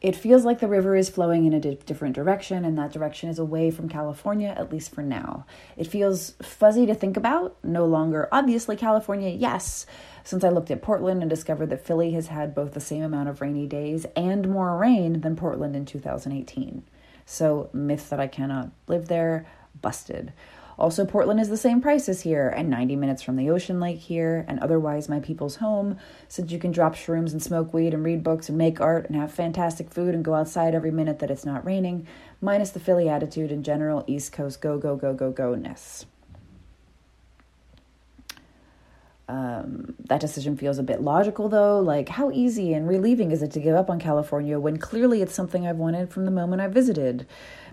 It 0.02 0.14
feels 0.14 0.44
like 0.44 0.60
the 0.60 0.68
river 0.68 0.94
is 0.94 1.08
flowing 1.08 1.46
in 1.46 1.54
a 1.54 1.60
di- 1.60 1.78
different 1.86 2.14
direction, 2.14 2.66
and 2.66 2.76
that 2.76 2.92
direction 2.92 3.30
is 3.30 3.38
away 3.38 3.70
from 3.70 3.88
California, 3.88 4.54
at 4.56 4.70
least 4.70 4.94
for 4.94 5.02
now. 5.02 5.46
It 5.78 5.86
feels 5.86 6.34
fuzzy 6.42 6.84
to 6.84 6.94
think 6.94 7.16
about, 7.16 7.56
no 7.64 7.86
longer 7.86 8.28
obviously 8.30 8.76
California, 8.76 9.30
yes 9.30 9.86
since 10.24 10.42
I 10.42 10.48
looked 10.48 10.70
at 10.70 10.82
Portland 10.82 11.22
and 11.22 11.28
discovered 11.28 11.68
that 11.68 11.84
Philly 11.84 12.12
has 12.12 12.28
had 12.28 12.54
both 12.54 12.72
the 12.72 12.80
same 12.80 13.02
amount 13.02 13.28
of 13.28 13.42
rainy 13.42 13.66
days 13.66 14.06
and 14.16 14.48
more 14.48 14.76
rain 14.76 15.20
than 15.20 15.36
Portland 15.36 15.76
in 15.76 15.84
2018. 15.84 16.82
So, 17.26 17.70
myth 17.72 18.10
that 18.10 18.20
I 18.20 18.26
cannot 18.26 18.70
live 18.86 19.08
there, 19.08 19.46
busted. 19.80 20.32
Also, 20.78 21.04
Portland 21.04 21.38
is 21.38 21.48
the 21.48 21.56
same 21.56 21.80
price 21.80 22.08
as 22.08 22.22
here 22.22 22.48
and 22.48 22.68
90 22.68 22.96
minutes 22.96 23.22
from 23.22 23.36
the 23.36 23.48
ocean 23.48 23.78
lake 23.78 24.00
here, 24.00 24.44
and 24.48 24.58
otherwise 24.58 25.08
my 25.08 25.20
people's 25.20 25.56
home, 25.56 25.96
since 26.26 26.50
you 26.50 26.58
can 26.58 26.72
drop 26.72 26.94
shrooms 26.94 27.30
and 27.30 27.42
smoke 27.42 27.72
weed 27.72 27.94
and 27.94 28.04
read 28.04 28.24
books 28.24 28.48
and 28.48 28.58
make 28.58 28.80
art 28.80 29.06
and 29.06 29.14
have 29.14 29.32
fantastic 29.32 29.90
food 29.92 30.14
and 30.14 30.24
go 30.24 30.34
outside 30.34 30.74
every 30.74 30.90
minute 30.90 31.20
that 31.20 31.30
it's 31.30 31.46
not 31.46 31.64
raining, 31.64 32.06
minus 32.40 32.70
the 32.70 32.80
Philly 32.80 33.08
attitude 33.08 33.52
and 33.52 33.64
general 33.64 34.04
East 34.06 34.32
Coast 34.32 34.60
go, 34.60 34.76
go, 34.76 34.96
go, 34.96 35.14
go, 35.14 35.30
go 35.30 35.54
ness. 35.54 36.06
Um, 39.26 39.94
that 40.08 40.20
decision 40.20 40.56
feels 40.56 40.78
a 40.78 40.82
bit 40.82 41.00
logical, 41.00 41.48
though. 41.48 41.80
Like, 41.80 42.08
how 42.10 42.30
easy 42.30 42.74
and 42.74 42.86
relieving 42.86 43.30
is 43.30 43.42
it 43.42 43.50
to 43.52 43.60
give 43.60 43.74
up 43.74 43.88
on 43.88 43.98
California 43.98 44.58
when 44.58 44.76
clearly 44.76 45.22
it's 45.22 45.34
something 45.34 45.66
I've 45.66 45.78
wanted 45.78 46.10
from 46.10 46.24
the 46.24 46.30
moment 46.30 46.60
I 46.60 46.68
visited? 46.68 47.26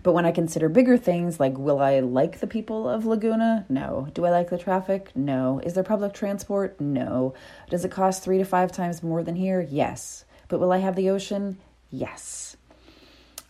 But 0.04 0.14
when 0.14 0.26
I 0.26 0.32
consider 0.32 0.68
bigger 0.68 0.98
things, 0.98 1.40
like 1.40 1.58
will 1.58 1.80
I 1.80 2.00
like 2.00 2.40
the 2.40 2.48
people 2.48 2.90
of 2.90 3.06
Laguna? 3.06 3.66
No. 3.70 4.08
Do 4.14 4.26
I 4.26 4.32
like 4.32 4.50
the 4.50 4.58
traffic? 4.58 5.12
No. 5.16 5.60
Is 5.64 5.74
there 5.74 5.84
public 5.84 6.14
transport? 6.14 6.80
No. 6.82 7.34
Does 7.70 7.86
it 7.86 7.92
cost 7.92 8.24
three 8.24 8.40
to 8.40 8.46
five 8.46 8.72
times 8.72 9.04
more 9.04 9.24
than 9.24 9.36
here? 9.36 9.62
Yes. 9.62 10.26
But 10.48 10.60
will 10.60 10.72
I 10.72 10.80
have 10.80 10.96
the 10.96 11.10
ocean? 11.10 11.60
Yes. 11.92 12.58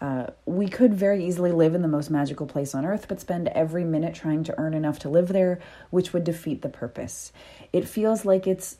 Uh, 0.01 0.25
we 0.47 0.67
could 0.67 0.95
very 0.95 1.23
easily 1.23 1.51
live 1.51 1.75
in 1.75 1.83
the 1.83 1.87
most 1.87 2.09
magical 2.09 2.47
place 2.47 2.73
on 2.73 2.85
earth, 2.85 3.05
but 3.07 3.21
spend 3.21 3.47
every 3.49 3.83
minute 3.83 4.15
trying 4.15 4.43
to 4.43 4.59
earn 4.59 4.73
enough 4.73 4.97
to 4.97 5.09
live 5.09 5.27
there, 5.27 5.59
which 5.91 6.11
would 6.11 6.23
defeat 6.23 6.63
the 6.63 6.69
purpose. 6.69 7.31
It 7.71 7.87
feels 7.87 8.25
like 8.25 8.47
it's 8.47 8.77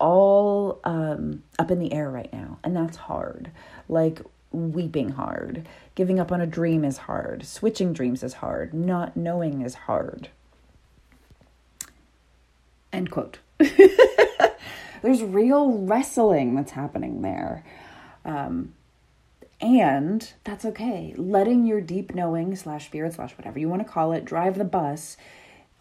all 0.00 0.80
um, 0.82 1.44
up 1.56 1.70
in 1.70 1.78
the 1.78 1.92
air 1.92 2.10
right 2.10 2.32
now, 2.32 2.58
and 2.64 2.74
that's 2.74 2.96
hard. 2.96 3.52
Like 3.88 4.22
weeping 4.50 5.10
hard. 5.10 5.68
Giving 5.94 6.18
up 6.18 6.32
on 6.32 6.40
a 6.40 6.46
dream 6.46 6.84
is 6.84 6.98
hard. 6.98 7.46
Switching 7.46 7.92
dreams 7.92 8.24
is 8.24 8.34
hard. 8.34 8.74
Not 8.74 9.16
knowing 9.16 9.62
is 9.62 9.74
hard. 9.74 10.30
End 12.92 13.10
quote. 13.10 13.38
There's 15.02 15.22
real 15.22 15.70
wrestling 15.78 16.56
that's 16.56 16.72
happening 16.72 17.22
there. 17.22 17.64
Um, 18.24 18.74
and 19.60 20.32
that's 20.44 20.64
okay. 20.64 21.14
Letting 21.16 21.66
your 21.66 21.80
deep 21.80 22.14
knowing 22.14 22.56
slash 22.56 22.86
spirit 22.86 23.14
slash 23.14 23.36
whatever 23.36 23.58
you 23.58 23.68
want 23.68 23.82
to 23.86 23.92
call 23.92 24.12
it 24.12 24.24
drive 24.24 24.56
the 24.56 24.64
bus 24.64 25.16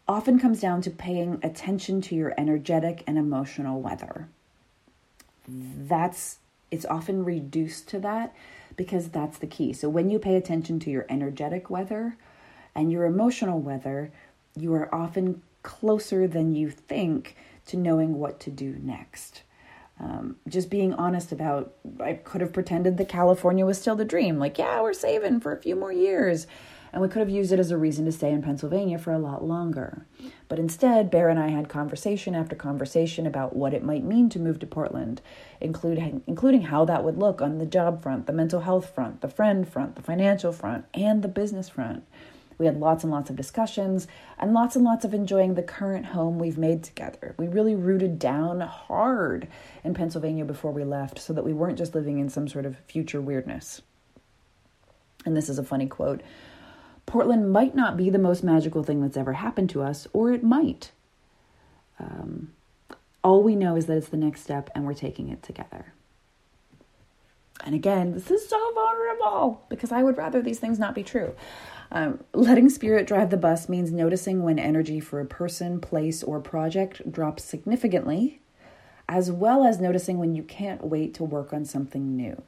often 0.07 0.39
comes 0.39 0.59
down 0.59 0.81
to 0.81 0.89
paying 0.89 1.39
attention 1.43 2.01
to 2.01 2.15
your 2.15 2.33
energetic 2.37 3.03
and 3.07 3.17
emotional 3.17 3.81
weather. 3.81 4.27
That's 5.47 6.39
it's 6.71 6.85
often 6.85 7.23
reduced 7.23 7.87
to 7.89 7.99
that 7.99 8.35
because 8.75 9.09
that's 9.09 9.37
the 9.37 9.47
key. 9.47 9.73
So 9.73 9.89
when 9.89 10.09
you 10.09 10.19
pay 10.19 10.35
attention 10.35 10.79
to 10.81 10.91
your 10.91 11.05
energetic 11.09 11.69
weather 11.69 12.17
and 12.75 12.91
your 12.91 13.05
emotional 13.05 13.59
weather, 13.59 14.11
you 14.55 14.73
are 14.73 14.93
often 14.93 15.41
closer 15.63 16.27
than 16.27 16.55
you 16.55 16.69
think 16.69 17.35
to 17.67 17.77
knowing 17.77 18.19
what 18.19 18.39
to 18.41 18.51
do 18.51 18.77
next. 18.81 19.43
Um, 19.99 20.38
just 20.47 20.69
being 20.69 20.93
honest 20.93 21.31
about 21.31 21.73
I 21.99 22.13
could 22.13 22.41
have 22.41 22.53
pretended 22.53 22.97
that 22.97 23.09
California 23.09 23.65
was 23.65 23.79
still 23.79 23.95
the 23.95 24.05
dream. 24.05 24.39
Like, 24.39 24.57
yeah, 24.57 24.81
we're 24.81 24.93
saving 24.93 25.41
for 25.41 25.51
a 25.51 25.62
few 25.62 25.75
more 25.75 25.91
years. 25.91 26.47
And 26.91 27.01
we 27.01 27.07
could 27.07 27.19
have 27.19 27.29
used 27.29 27.51
it 27.51 27.59
as 27.59 27.69
a 27.69 27.77
reason 27.77 28.05
to 28.05 28.12
stay 28.12 28.31
in 28.31 28.41
Pennsylvania 28.41 28.97
for 28.97 29.13
a 29.13 29.19
lot 29.19 29.43
longer. 29.43 30.05
But 30.47 30.57
instead, 30.57 31.12
Bear 31.12 31.29
and 31.29 31.38
I 31.38 31.49
had 31.49 31.69
conversation 31.69 32.33
after 32.33 32.55
conversation 32.55 33.27
about 33.27 33.55
what 33.55 33.75
it 33.75 33.83
might 33.83 34.03
mean 34.03 34.29
to 34.29 34.39
move 34.39 34.57
to 34.59 34.65
Portland, 34.65 35.21
including, 35.62 36.23
including 36.25 36.63
how 36.63 36.85
that 36.85 37.03
would 37.03 37.17
look 37.17 37.41
on 37.41 37.59
the 37.59 37.65
job 37.67 38.01
front, 38.01 38.25
the 38.25 38.33
mental 38.33 38.62
health 38.62 38.89
front, 38.95 39.21
the 39.21 39.27
friend 39.27 39.69
front, 39.69 39.95
the 39.95 40.01
financial 40.01 40.51
front, 40.51 40.85
and 40.93 41.21
the 41.21 41.27
business 41.27 41.69
front. 41.69 42.05
We 42.59 42.65
had 42.65 42.79
lots 42.79 43.03
and 43.03 43.11
lots 43.11 43.29
of 43.29 43.37
discussions 43.37 44.05
and 44.37 44.53
lots 44.53 44.75
and 44.75 44.85
lots 44.85 45.05
of 45.05 45.13
enjoying 45.13 45.55
the 45.55 45.63
current 45.63 46.07
home 46.07 46.37
we've 46.37 46.57
made 46.57 46.83
together. 46.83 47.33
We 47.37 47.47
really 47.47 47.73
rooted 47.73 48.19
down 48.19 48.59
hard 48.59 49.47
in 49.83 49.93
Pennsylvania 49.93 50.45
before 50.45 50.71
we 50.71 50.83
left 50.83 51.17
so 51.17 51.33
that 51.33 51.45
we 51.45 51.53
weren't 51.53 51.77
just 51.77 51.95
living 51.95 52.19
in 52.19 52.29
some 52.29 52.47
sort 52.47 52.65
of 52.65 52.77
future 52.79 53.21
weirdness. 53.21 53.81
And 55.25 55.35
this 55.35 55.49
is 55.49 55.57
a 55.57 55.63
funny 55.63 55.87
quote 55.87 56.21
Portland 57.05 57.51
might 57.51 57.73
not 57.73 57.97
be 57.97 58.11
the 58.11 58.19
most 58.19 58.43
magical 58.43 58.83
thing 58.83 59.01
that's 59.01 59.17
ever 59.17 59.33
happened 59.33 59.71
to 59.71 59.81
us, 59.81 60.05
or 60.13 60.31
it 60.31 60.43
might. 60.43 60.91
Um, 61.97 62.53
all 63.23 63.41
we 63.41 63.55
know 63.55 63.75
is 63.75 63.87
that 63.87 63.97
it's 63.97 64.09
the 64.09 64.17
next 64.17 64.41
step 64.41 64.69
and 64.75 64.85
we're 64.85 64.93
taking 64.93 65.29
it 65.29 65.41
together. 65.41 65.93
And 67.65 67.75
again, 67.75 68.13
this 68.13 68.31
is 68.31 68.47
so 68.47 68.73
vulnerable 68.73 69.65
because 69.69 69.91
I 69.91 70.03
would 70.03 70.17
rather 70.17 70.41
these 70.41 70.59
things 70.59 70.79
not 70.79 70.95
be 70.95 71.03
true. 71.03 71.35
Um, 71.91 72.23
letting 72.33 72.69
spirit 72.69 73.07
drive 73.07 73.31
the 73.31 73.37
bus 73.37 73.67
means 73.67 73.91
noticing 73.91 74.43
when 74.43 74.59
energy 74.59 74.99
for 74.99 75.19
a 75.19 75.25
person, 75.25 75.81
place, 75.81 76.23
or 76.23 76.39
project 76.39 77.11
drops 77.11 77.43
significantly, 77.43 78.41
as 79.07 79.31
well 79.31 79.65
as 79.65 79.79
noticing 79.79 80.19
when 80.19 80.35
you 80.35 80.43
can't 80.43 80.85
wait 80.85 81.13
to 81.15 81.23
work 81.23 81.51
on 81.51 81.65
something 81.65 82.15
new. 82.15 82.41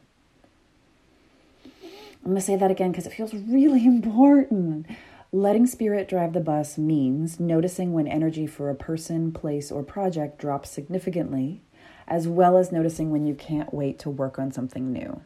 I'm 2.24 2.32
going 2.32 2.36
to 2.36 2.42
say 2.42 2.56
that 2.56 2.70
again 2.70 2.92
because 2.92 3.08
it 3.08 3.14
feels 3.14 3.34
really 3.34 3.86
important. 3.86 4.86
Letting 5.32 5.66
spirit 5.66 6.08
drive 6.08 6.34
the 6.34 6.40
bus 6.40 6.78
means 6.78 7.40
noticing 7.40 7.94
when 7.94 8.08
energy 8.08 8.46
for 8.46 8.70
a 8.70 8.76
person, 8.76 9.32
place, 9.32 9.72
or 9.72 9.82
project 9.82 10.38
drops 10.38 10.70
significantly, 10.70 11.62
as 12.08 12.28
well 12.28 12.58
as 12.58 12.72
noticing 12.72 13.12
when 13.12 13.26
you 13.26 13.36
can't 13.36 13.74
wait 13.74 14.00
to 14.00 14.10
work 14.10 14.40
on 14.40 14.52
something 14.52 14.92
new. 14.92 15.22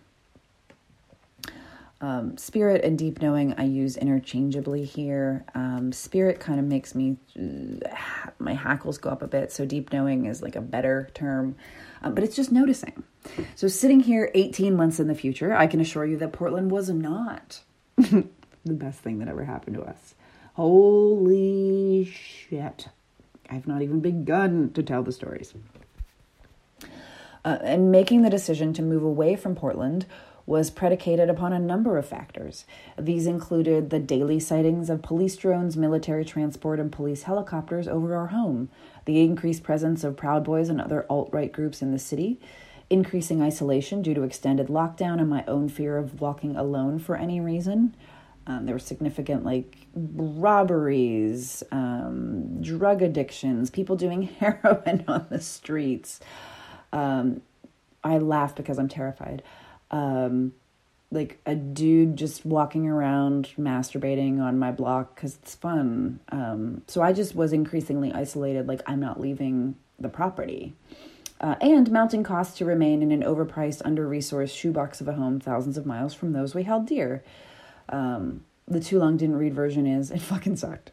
Um, 2.01 2.37
spirit 2.37 2.83
and 2.83 2.97
deep 2.97 3.21
knowing 3.21 3.53
I 3.57 3.63
use 3.63 3.97
interchangeably 3.97 4.83
here. 4.83 5.45
Um, 5.55 5.91
spirit 5.91 6.39
kind 6.39 6.59
of 6.59 6.65
makes 6.65 6.93
me, 6.93 7.17
uh, 7.35 8.29
my 8.37 8.53
hackles 8.53 8.97
go 8.97 9.09
up 9.09 9.21
a 9.21 9.27
bit. 9.27 9.51
So 9.51 9.65
deep 9.65 9.93
knowing 9.93 10.25
is 10.25 10.41
like 10.41 10.55
a 10.55 10.61
better 10.61 11.09
term, 11.13 11.55
um, 12.03 12.13
but 12.13 12.23
it's 12.23 12.35
just 12.35 12.51
noticing. 12.51 13.03
So 13.55 13.67
sitting 13.67 14.01
here 14.01 14.29
18 14.35 14.75
months 14.75 14.99
in 14.99 15.07
the 15.07 15.15
future, 15.15 15.55
I 15.55 15.67
can 15.67 15.79
assure 15.79 16.05
you 16.05 16.17
that 16.17 16.33
Portland 16.33 16.69
was 16.69 16.89
not 16.89 17.61
the 17.97 18.27
best 18.65 18.99
thing 18.99 19.19
that 19.19 19.27
ever 19.27 19.45
happened 19.45 19.77
to 19.77 19.83
us. 19.83 20.15
Holy 20.53 22.05
shit. 22.05 22.89
I've 23.49 23.67
not 23.67 23.81
even 23.81 23.99
begun 23.99 24.71
to 24.73 24.83
tell 24.83 25.03
the 25.03 25.11
stories. 25.11 25.53
Uh, 27.45 27.59
and 27.61 27.91
making 27.91 28.23
the 28.23 28.29
decision 28.29 28.73
to 28.73 28.81
move 28.81 29.03
away 29.03 29.35
from 29.35 29.55
Portland 29.55 30.05
was 30.47 30.69
predicated 30.69 31.29
upon 31.29 31.53
a 31.53 31.59
number 31.59 31.97
of 31.97 32.07
factors. 32.07 32.65
These 32.97 33.27
included 33.27 33.89
the 33.89 33.99
daily 33.99 34.39
sightings 34.39 34.89
of 34.89 35.01
police 35.01 35.35
drones, 35.35 35.77
military 35.77 36.25
transport, 36.25 36.79
and 36.79 36.91
police 36.91 37.23
helicopters 37.23 37.87
over 37.87 38.15
our 38.15 38.27
home, 38.27 38.69
the 39.05 39.21
increased 39.21 39.63
presence 39.63 40.03
of 40.03 40.17
Proud 40.17 40.43
Boys 40.43 40.69
and 40.69 40.81
other 40.81 41.05
alt 41.09 41.29
right 41.31 41.51
groups 41.51 41.81
in 41.81 41.91
the 41.91 41.99
city, 41.99 42.39
increasing 42.89 43.41
isolation 43.41 44.01
due 44.01 44.13
to 44.15 44.23
extended 44.23 44.67
lockdown, 44.67 45.19
and 45.19 45.29
my 45.29 45.43
own 45.47 45.69
fear 45.69 45.97
of 45.97 46.21
walking 46.21 46.55
alone 46.55 46.99
for 46.99 47.15
any 47.15 47.39
reason. 47.39 47.95
Um, 48.47 48.65
there 48.65 48.75
were 48.75 48.79
significant 48.79 49.43
like 49.43 49.87
robberies, 49.95 51.63
um, 51.71 52.61
drug 52.61 53.01
addictions, 53.01 53.71
people 53.71 53.95
doing 53.95 54.23
heroin 54.39 55.03
on 55.07 55.27
the 55.29 55.41
streets. 55.41 56.19
Um, 56.95 57.41
I 58.03 58.17
laugh 58.17 58.55
because 58.55 58.79
I'm 58.79 58.87
terrified 58.87 59.43
um, 59.91 60.53
like 61.11 61.39
a 61.45 61.55
dude 61.55 62.17
just 62.17 62.45
walking 62.45 62.87
around 62.87 63.49
masturbating 63.57 64.41
on 64.41 64.59
my 64.59 64.71
block 64.71 65.15
because 65.15 65.35
it's 65.35 65.55
fun. 65.55 66.19
Um, 66.29 66.81
so 66.87 67.01
I 67.01 67.13
just 67.13 67.35
was 67.35 67.53
increasingly 67.53 68.11
isolated, 68.11 68.67
like 68.67 68.81
I'm 68.85 68.99
not 68.99 69.19
leaving 69.19 69.75
the 69.99 70.09
property. 70.09 70.73
Uh, 71.39 71.55
and 71.61 71.91
mounting 71.91 72.23
costs 72.23 72.57
to 72.57 72.65
remain 72.65 73.01
in 73.01 73.11
an 73.11 73.21
overpriced, 73.21 73.81
under 73.85 74.07
resourced 74.07 74.55
shoebox 74.55 75.01
of 75.01 75.07
a 75.07 75.13
home 75.13 75.39
thousands 75.39 75.77
of 75.77 75.85
miles 75.85 76.13
from 76.13 76.33
those 76.33 76.55
we 76.55 76.63
held 76.63 76.87
dear. 76.87 77.23
Um, 77.89 78.43
the 78.67 78.79
too 78.79 78.99
long 78.99 79.17
didn't 79.17 79.37
read 79.37 79.53
version 79.53 79.85
is 79.85 80.11
it 80.11 80.21
fucking 80.21 80.55
sucked. 80.55 80.91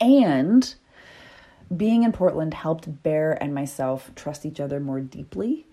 And 0.00 0.74
being 1.74 2.02
in 2.02 2.12
Portland 2.12 2.54
helped 2.54 3.02
Bear 3.02 3.32
and 3.42 3.54
myself 3.54 4.10
trust 4.14 4.46
each 4.46 4.60
other 4.60 4.80
more 4.80 5.00
deeply 5.00 5.66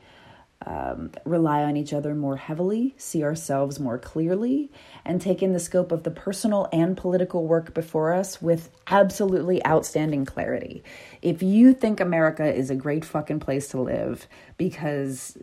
um, 0.65 1.11
rely 1.25 1.63
on 1.63 1.75
each 1.75 1.93
other 1.93 2.13
more 2.13 2.37
heavily, 2.37 2.93
see 2.97 3.23
ourselves 3.23 3.79
more 3.79 3.97
clearly, 3.97 4.71
and 5.03 5.19
take 5.19 5.41
in 5.41 5.53
the 5.53 5.59
scope 5.59 5.91
of 5.91 6.03
the 6.03 6.11
personal 6.11 6.67
and 6.71 6.95
political 6.95 7.47
work 7.47 7.73
before 7.73 8.13
us 8.13 8.41
with 8.41 8.69
absolutely 8.87 9.65
outstanding 9.65 10.25
clarity. 10.25 10.83
If 11.21 11.41
you 11.41 11.73
think 11.73 11.99
America 11.99 12.45
is 12.45 12.69
a 12.69 12.75
great 12.75 13.03
fucking 13.03 13.39
place 13.39 13.69
to 13.69 13.81
live 13.81 14.27
because 14.57 15.37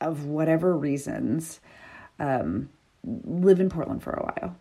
of 0.00 0.24
whatever 0.24 0.76
reasons, 0.76 1.60
um, 2.18 2.70
live 3.04 3.60
in 3.60 3.68
Portland 3.68 4.02
for 4.02 4.12
a 4.12 4.22
while. 4.22 4.56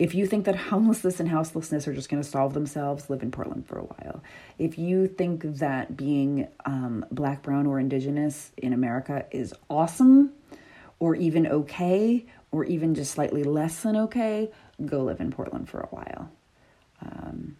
If 0.00 0.14
you 0.14 0.24
think 0.24 0.46
that 0.46 0.56
homelessness 0.56 1.20
and 1.20 1.28
houselessness 1.28 1.86
are 1.86 1.92
just 1.92 2.08
going 2.08 2.22
to 2.22 2.28
solve 2.28 2.54
themselves, 2.54 3.10
live 3.10 3.22
in 3.22 3.30
Portland 3.30 3.66
for 3.66 3.78
a 3.78 3.82
while. 3.82 4.22
If 4.58 4.78
you 4.78 5.06
think 5.06 5.42
that 5.58 5.94
being 5.94 6.48
um, 6.64 7.04
black, 7.10 7.42
brown, 7.42 7.66
or 7.66 7.78
indigenous 7.78 8.50
in 8.56 8.72
America 8.72 9.26
is 9.30 9.52
awesome, 9.68 10.32
or 11.00 11.16
even 11.16 11.46
okay, 11.46 12.24
or 12.50 12.64
even 12.64 12.94
just 12.94 13.12
slightly 13.12 13.42
less 13.42 13.82
than 13.82 13.94
okay, 13.94 14.50
go 14.86 15.02
live 15.02 15.20
in 15.20 15.30
Portland 15.30 15.68
for 15.68 15.80
a 15.80 15.88
while. 15.88 16.30
Um, 17.02 17.58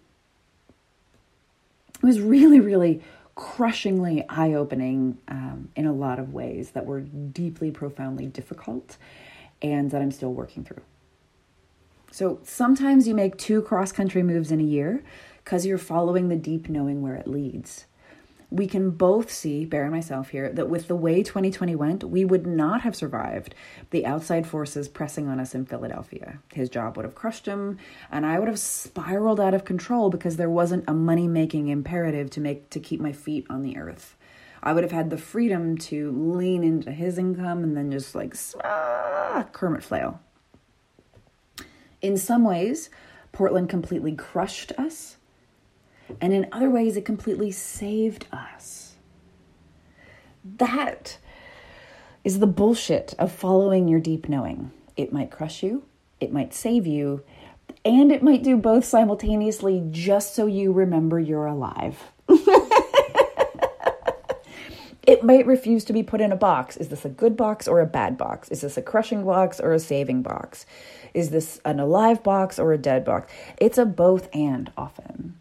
it 2.03 2.07
was 2.07 2.21
really, 2.21 2.59
really 2.59 3.03
crushingly 3.35 4.25
eye 4.31 4.55
opening 4.55 5.19
um, 5.29 5.69
in 5.77 5.85
a 5.85 5.93
lot 5.93 6.19
of 6.19 6.33
ways 6.33 6.71
that 6.71 6.87
were 6.87 7.01
deeply, 7.01 7.71
profoundly 7.71 8.25
difficult 8.25 8.97
and 9.61 9.91
that 9.91 10.01
I'm 10.01 10.11
still 10.11 10.33
working 10.33 10.65
through. 10.65 10.81
So 12.11 12.41
sometimes 12.43 13.07
you 13.07 13.15
make 13.15 13.37
two 13.37 13.63
cross 13.63 13.93
country 13.93 14.23
moves 14.23 14.51
in 14.51 14.61
a 14.61 14.65
year 14.65 15.05
because 15.45 15.65
you're 15.65 15.79
following 15.79 16.29
the 16.29 16.37
deep 16.37 16.69
knowing 16.69 17.03
where 17.03 17.15
it 17.15 17.29
leads. 17.29 17.87
We 18.51 18.67
can 18.67 18.91
both 18.91 19.31
see, 19.31 19.65
Bear 19.65 19.85
and 19.85 19.93
myself 19.93 20.31
here, 20.31 20.53
that 20.53 20.69
with 20.69 20.89
the 20.89 20.97
way 20.97 21.23
2020 21.23 21.77
went, 21.77 22.03
we 22.03 22.25
would 22.25 22.49
not 22.49 22.81
have 22.81 22.97
survived 22.97 23.55
the 23.91 24.05
outside 24.05 24.45
forces 24.45 24.89
pressing 24.89 25.29
on 25.29 25.39
us 25.39 25.55
in 25.55 25.67
Philadelphia. 25.67 26.41
His 26.53 26.69
job 26.69 26.97
would 26.97 27.05
have 27.05 27.15
crushed 27.15 27.47
him, 27.47 27.79
and 28.11 28.27
I 28.27 28.41
would 28.41 28.49
have 28.49 28.59
spiraled 28.59 29.39
out 29.39 29.55
of 29.55 29.65
control 29.65 30.11
because 30.11 30.37
there 30.37 30.51
wasn't 30.51 30.89
a 30.89 30.93
money 30.93 31.29
making 31.29 31.69
imperative 31.69 32.29
to 32.31 32.41
make 32.41 32.71
to 32.71 32.81
keep 32.81 33.01
my 33.01 33.13
feet 33.13 33.47
on 33.49 33.63
the 33.63 33.77
earth. 33.77 34.17
I 34.65 34.73
would 34.73 34.83
have 34.83 34.93
had 34.93 35.11
the 35.11 35.17
freedom 35.17 35.79
to 35.79 36.11
lean 36.11 36.65
into 36.65 36.91
his 36.91 37.19
income 37.19 37.63
and 37.63 37.77
then 37.77 37.93
just 37.93 38.17
like 38.17 38.35
ah, 38.65 39.47
Kermit 39.53 39.85
flail. 39.85 40.21
In 42.03 42.17
some 42.17 42.45
ways, 42.45 42.91
Portland 43.33 43.69
completely 43.69 44.15
crushed 44.15 44.73
us, 44.79 45.17
and 46.21 46.33
in 46.33 46.49
other 46.51 46.71
ways, 46.71 46.97
it 46.97 47.05
completely 47.05 47.51
saved 47.51 48.27
us. 48.33 48.97
That 50.45 51.19
is 52.25 52.39
the 52.39 52.47
bullshit 52.47 53.15
of 53.19 53.33
following 53.33 53.89
your 53.89 54.01
deep 54.01 54.29
knowing. 54.29 54.71
It 54.97 55.13
might 55.13 55.31
crush 55.31 55.63
you, 55.63 55.85
it 56.19 56.33
might 56.33 56.55
save 56.55 56.87
you, 56.87 57.23
and 57.85 58.11
it 58.11 58.23
might 58.23 58.43
do 58.43 58.57
both 58.57 58.85
simultaneously 58.85 59.87
just 59.91 60.35
so 60.35 60.47
you 60.47 60.73
remember 60.73 61.19
you're 61.19 61.47
alive. 61.47 62.13
It 65.11 65.25
might 65.25 65.45
refuse 65.45 65.85
to 65.85 65.93
be 65.93 66.05
put 66.05 66.21
in 66.21 66.31
a 66.31 66.37
box. 66.37 66.77
Is 66.77 66.89
this 66.89 67.05
a 67.05 67.09
good 67.09 67.37
box 67.37 67.67
or 67.67 67.81
a 67.81 67.87
bad 67.87 68.17
box? 68.17 68.49
Is 68.49 68.61
this 68.61 68.77
a 68.77 68.83
crushing 68.83 69.25
box 69.25 69.59
or 69.59 69.73
a 69.73 69.81
saving 69.81 70.23
box? 70.23 70.67
Is 71.15 71.31
this 71.31 71.61
an 71.65 71.81
alive 71.81 72.23
box 72.23 72.61
or 72.61 72.73
a 72.73 72.79
dead 72.79 73.05
box? 73.05 73.33
It's 73.57 73.77
a 73.77 73.85
both 73.85 74.29
and 74.33 74.71
often. 74.77 75.37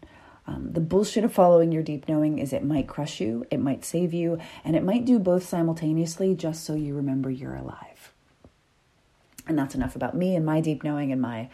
Um, 0.48 0.72
the 0.72 0.80
bullshit 0.80 1.22
of 1.22 1.32
following 1.32 1.70
your 1.70 1.84
deep 1.84 2.08
knowing 2.08 2.40
is 2.40 2.52
it 2.52 2.64
might 2.64 2.88
crush 2.88 3.20
you, 3.20 3.46
it 3.52 3.60
might 3.60 3.84
save 3.84 4.12
you, 4.12 4.40
and 4.64 4.74
it 4.74 4.82
might 4.82 5.04
do 5.04 5.20
both 5.20 5.48
simultaneously 5.48 6.34
just 6.34 6.64
so 6.64 6.74
you 6.74 6.96
remember 6.96 7.30
you're 7.30 7.54
alive. 7.54 8.12
And 9.46 9.56
that's 9.56 9.76
enough 9.76 9.94
about 9.94 10.16
me 10.16 10.34
and 10.34 10.44
my 10.44 10.60
deep 10.60 10.82
knowing 10.82 11.12
and 11.12 11.22
my 11.22 11.48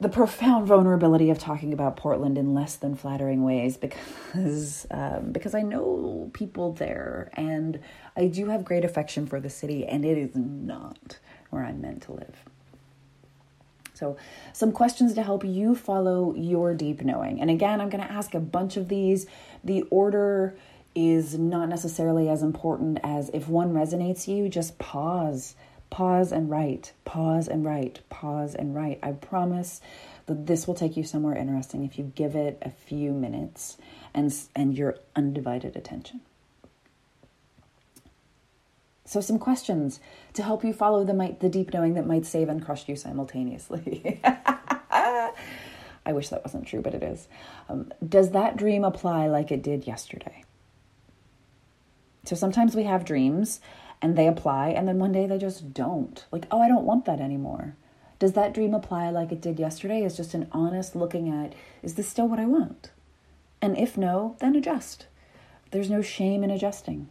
the 0.00 0.08
profound 0.08 0.66
vulnerability 0.66 1.30
of 1.30 1.38
talking 1.38 1.72
about 1.72 1.96
Portland 1.96 2.38
in 2.38 2.54
less 2.54 2.76
than 2.76 2.94
flattering 2.94 3.42
ways 3.42 3.76
because 3.76 4.86
um, 4.90 5.32
because 5.32 5.54
I 5.54 5.62
know 5.62 6.30
people 6.32 6.72
there 6.72 7.30
and 7.34 7.80
I 8.16 8.26
do 8.28 8.46
have 8.46 8.64
great 8.64 8.84
affection 8.84 9.26
for 9.26 9.40
the 9.40 9.50
city 9.50 9.86
and 9.86 10.04
it 10.04 10.16
is 10.16 10.34
not 10.34 11.18
where 11.50 11.64
I'm 11.64 11.80
meant 11.80 12.02
to 12.02 12.12
live. 12.12 12.36
So, 13.98 14.16
some 14.52 14.70
questions 14.70 15.14
to 15.14 15.24
help 15.24 15.44
you 15.44 15.74
follow 15.74 16.32
your 16.36 16.72
deep 16.72 17.02
knowing. 17.02 17.40
And 17.40 17.50
again, 17.50 17.80
I'm 17.80 17.88
going 17.88 18.04
to 18.04 18.12
ask 18.12 18.32
a 18.32 18.40
bunch 18.40 18.76
of 18.76 18.88
these. 18.88 19.26
The 19.64 19.82
order 19.90 20.56
is 20.94 21.36
not 21.36 21.68
necessarily 21.68 22.28
as 22.28 22.42
important 22.42 23.00
as 23.02 23.28
if 23.30 23.48
one 23.48 23.72
resonates 23.72 24.28
you, 24.28 24.48
just 24.48 24.78
pause. 24.78 25.56
Pause 25.90 26.32
and 26.32 26.50
write. 26.50 26.92
Pause 27.04 27.48
and 27.48 27.64
write. 27.64 28.00
Pause 28.08 28.54
and 28.54 28.74
write. 28.74 28.98
I 29.02 29.12
promise 29.12 29.80
that 30.26 30.46
this 30.46 30.66
will 30.66 30.74
take 30.74 30.96
you 30.96 31.04
somewhere 31.04 31.36
interesting 31.36 31.84
if 31.84 31.98
you 31.98 32.12
give 32.14 32.34
it 32.34 32.58
a 32.62 32.70
few 32.70 33.12
minutes 33.12 33.78
and 34.14 34.34
and 34.54 34.76
your 34.76 34.96
undivided 35.16 35.76
attention. 35.76 36.20
So, 39.08 39.22
some 39.22 39.38
questions 39.38 40.00
to 40.34 40.42
help 40.42 40.62
you 40.62 40.74
follow 40.74 41.02
the, 41.02 41.14
might, 41.14 41.40
the 41.40 41.48
deep 41.48 41.72
knowing 41.72 41.94
that 41.94 42.06
might 42.06 42.26
save 42.26 42.50
and 42.50 42.62
crush 42.62 42.86
you 42.90 42.94
simultaneously. 42.94 44.20
I 44.24 46.12
wish 46.12 46.28
that 46.28 46.44
wasn't 46.44 46.66
true, 46.66 46.82
but 46.82 46.92
it 46.92 47.02
is. 47.02 47.26
Um, 47.70 47.90
does 48.06 48.32
that 48.32 48.58
dream 48.58 48.84
apply 48.84 49.28
like 49.28 49.50
it 49.50 49.62
did 49.62 49.86
yesterday? 49.86 50.44
So, 52.24 52.36
sometimes 52.36 52.76
we 52.76 52.82
have 52.82 53.06
dreams 53.06 53.62
and 54.00 54.16
they 54.16 54.26
apply, 54.26 54.68
and 54.70 54.86
then 54.86 54.98
one 54.98 55.12
day 55.12 55.26
they 55.26 55.38
just 55.38 55.72
don't. 55.74 56.24
Like, 56.30 56.46
oh, 56.50 56.60
I 56.60 56.68
don't 56.68 56.84
want 56.84 57.04
that 57.06 57.20
anymore. 57.20 57.76
Does 58.18 58.32
that 58.32 58.54
dream 58.54 58.74
apply 58.74 59.10
like 59.10 59.30
it 59.30 59.40
did 59.40 59.58
yesterday? 59.58 60.02
Is 60.02 60.16
just 60.16 60.34
an 60.34 60.48
honest 60.52 60.96
looking 60.96 61.28
at, 61.28 61.54
is 61.82 61.94
this 61.94 62.08
still 62.08 62.28
what 62.28 62.40
I 62.40 62.46
want? 62.46 62.90
And 63.62 63.76
if 63.76 63.96
no, 63.96 64.36
then 64.40 64.56
adjust. 64.56 65.06
There's 65.70 65.90
no 65.90 66.02
shame 66.02 66.42
in 66.42 66.50
adjusting. 66.50 67.08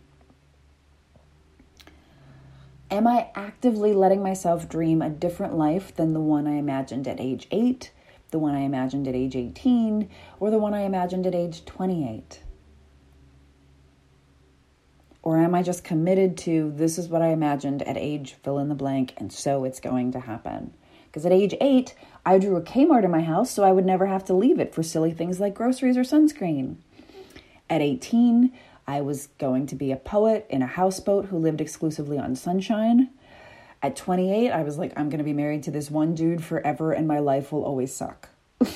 Am 2.89 3.05
I 3.05 3.29
actively 3.35 3.93
letting 3.93 4.23
myself 4.23 4.69
dream 4.69 5.01
a 5.01 5.09
different 5.09 5.57
life 5.57 5.93
than 5.93 6.13
the 6.13 6.21
one 6.21 6.47
I 6.47 6.55
imagined 6.55 7.07
at 7.07 7.19
age 7.19 7.47
8, 7.51 7.91
the 8.31 8.39
one 8.39 8.55
I 8.55 8.61
imagined 8.61 9.07
at 9.07 9.15
age 9.15 9.35
18, 9.35 10.09
or 10.39 10.49
the 10.49 10.57
one 10.57 10.73
I 10.73 10.81
imagined 10.81 11.27
at 11.27 11.35
age 11.35 11.65
28? 11.65 12.43
Or 15.27 15.39
am 15.39 15.53
I 15.53 15.61
just 15.61 15.83
committed 15.83 16.37
to 16.37 16.71
this 16.73 16.97
is 16.97 17.09
what 17.09 17.21
I 17.21 17.31
imagined 17.33 17.81
at 17.81 17.97
age 17.97 18.35
fill 18.43 18.59
in 18.59 18.69
the 18.69 18.75
blank 18.75 19.13
and 19.17 19.29
so 19.29 19.65
it's 19.65 19.81
going 19.81 20.13
to 20.13 20.21
happen? 20.21 20.73
Because 21.07 21.25
at 21.25 21.33
age 21.33 21.53
8, 21.59 21.93
I 22.25 22.37
drew 22.39 22.55
a 22.55 22.61
Kmart 22.61 23.03
in 23.03 23.11
my 23.11 23.19
house 23.19 23.51
so 23.51 23.65
I 23.65 23.73
would 23.73 23.85
never 23.85 24.05
have 24.05 24.23
to 24.27 24.33
leave 24.33 24.57
it 24.57 24.73
for 24.73 24.83
silly 24.83 25.11
things 25.11 25.41
like 25.41 25.53
groceries 25.53 25.97
or 25.97 26.03
sunscreen. 26.03 26.77
At 27.69 27.81
18, 27.81 28.53
I 28.87 29.01
was 29.01 29.27
going 29.37 29.67
to 29.67 29.75
be 29.75 29.91
a 29.91 29.97
poet 29.97 30.45
in 30.49 30.61
a 30.61 30.65
houseboat 30.65 31.25
who 31.25 31.37
lived 31.37 31.59
exclusively 31.59 32.17
on 32.17 32.37
sunshine. 32.37 33.09
At 33.83 33.97
28, 33.97 34.51
I 34.51 34.63
was 34.63 34.77
like, 34.77 34.93
I'm 34.95 35.09
going 35.09 35.17
to 35.17 35.25
be 35.25 35.33
married 35.33 35.63
to 35.63 35.71
this 35.71 35.91
one 35.91 36.15
dude 36.15 36.41
forever 36.41 36.93
and 36.93 37.05
my 37.05 37.19
life 37.19 37.51
will 37.51 37.65
always 37.65 37.93
suck. 37.93 38.29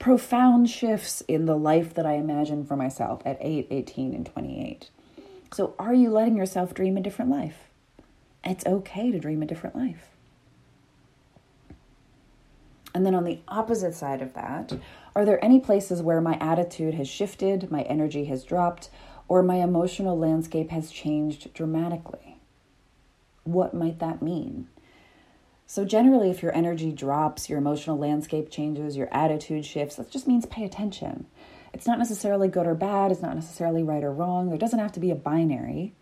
Profound 0.00 0.70
shifts 0.70 1.20
in 1.28 1.44
the 1.44 1.56
life 1.56 1.92
that 1.92 2.06
I 2.06 2.14
imagined 2.14 2.66
for 2.66 2.74
myself 2.74 3.20
at 3.26 3.36
8, 3.38 3.66
18, 3.70 4.14
and 4.14 4.24
28. 4.24 4.88
So, 5.52 5.74
are 5.78 5.92
you 5.92 6.08
letting 6.08 6.38
yourself 6.38 6.72
dream 6.72 6.96
a 6.96 7.02
different 7.02 7.30
life? 7.30 7.68
It's 8.42 8.64
okay 8.64 9.12
to 9.12 9.20
dream 9.20 9.42
a 9.42 9.46
different 9.46 9.76
life. 9.76 10.08
And 12.94 13.04
then 13.04 13.14
on 13.14 13.24
the 13.24 13.40
opposite 13.46 13.94
side 13.94 14.22
of 14.22 14.32
that, 14.32 14.72
are 15.14 15.26
there 15.26 15.44
any 15.44 15.60
places 15.60 16.00
where 16.00 16.22
my 16.22 16.38
attitude 16.40 16.94
has 16.94 17.06
shifted, 17.06 17.70
my 17.70 17.82
energy 17.82 18.24
has 18.24 18.42
dropped, 18.42 18.88
or 19.28 19.42
my 19.42 19.56
emotional 19.56 20.18
landscape 20.18 20.70
has 20.70 20.90
changed 20.90 21.52
dramatically? 21.52 22.38
What 23.44 23.74
might 23.74 23.98
that 23.98 24.22
mean? 24.22 24.68
So, 25.72 25.84
generally, 25.84 26.30
if 26.30 26.42
your 26.42 26.52
energy 26.52 26.90
drops, 26.90 27.48
your 27.48 27.56
emotional 27.56 27.96
landscape 27.96 28.50
changes, 28.50 28.96
your 28.96 29.06
attitude 29.12 29.64
shifts, 29.64 29.94
that 29.94 30.10
just 30.10 30.26
means 30.26 30.44
pay 30.46 30.64
attention. 30.64 31.26
It's 31.72 31.86
not 31.86 31.96
necessarily 31.96 32.48
good 32.48 32.66
or 32.66 32.74
bad, 32.74 33.12
it's 33.12 33.22
not 33.22 33.36
necessarily 33.36 33.84
right 33.84 34.02
or 34.02 34.12
wrong. 34.12 34.48
There 34.48 34.58
doesn't 34.58 34.80
have 34.80 34.90
to 34.90 34.98
be 34.98 35.12
a 35.12 35.14
binary. 35.14 35.94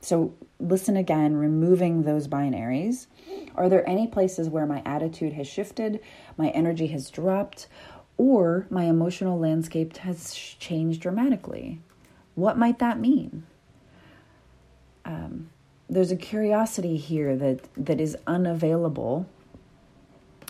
So, 0.00 0.34
listen 0.60 0.96
again, 0.96 1.34
removing 1.34 2.04
those 2.04 2.28
binaries. 2.28 3.08
Are 3.56 3.68
there 3.68 3.84
any 3.88 4.06
places 4.06 4.48
where 4.48 4.66
my 4.66 4.84
attitude 4.86 5.32
has 5.32 5.48
shifted, 5.48 5.98
my 6.36 6.50
energy 6.50 6.86
has 6.86 7.10
dropped, 7.10 7.66
or 8.18 8.68
my 8.70 8.84
emotional 8.84 9.36
landscape 9.36 9.96
has 9.96 10.32
changed 10.32 11.00
dramatically. 11.00 11.80
What 12.36 12.56
might 12.56 12.78
that 12.78 13.00
mean? 13.00 13.48
Um, 15.04 15.50
there's 15.88 16.10
a 16.10 16.16
curiosity 16.16 16.96
here 16.96 17.36
that, 17.36 17.60
that 17.76 18.00
is 18.00 18.16
unavailable 18.26 19.26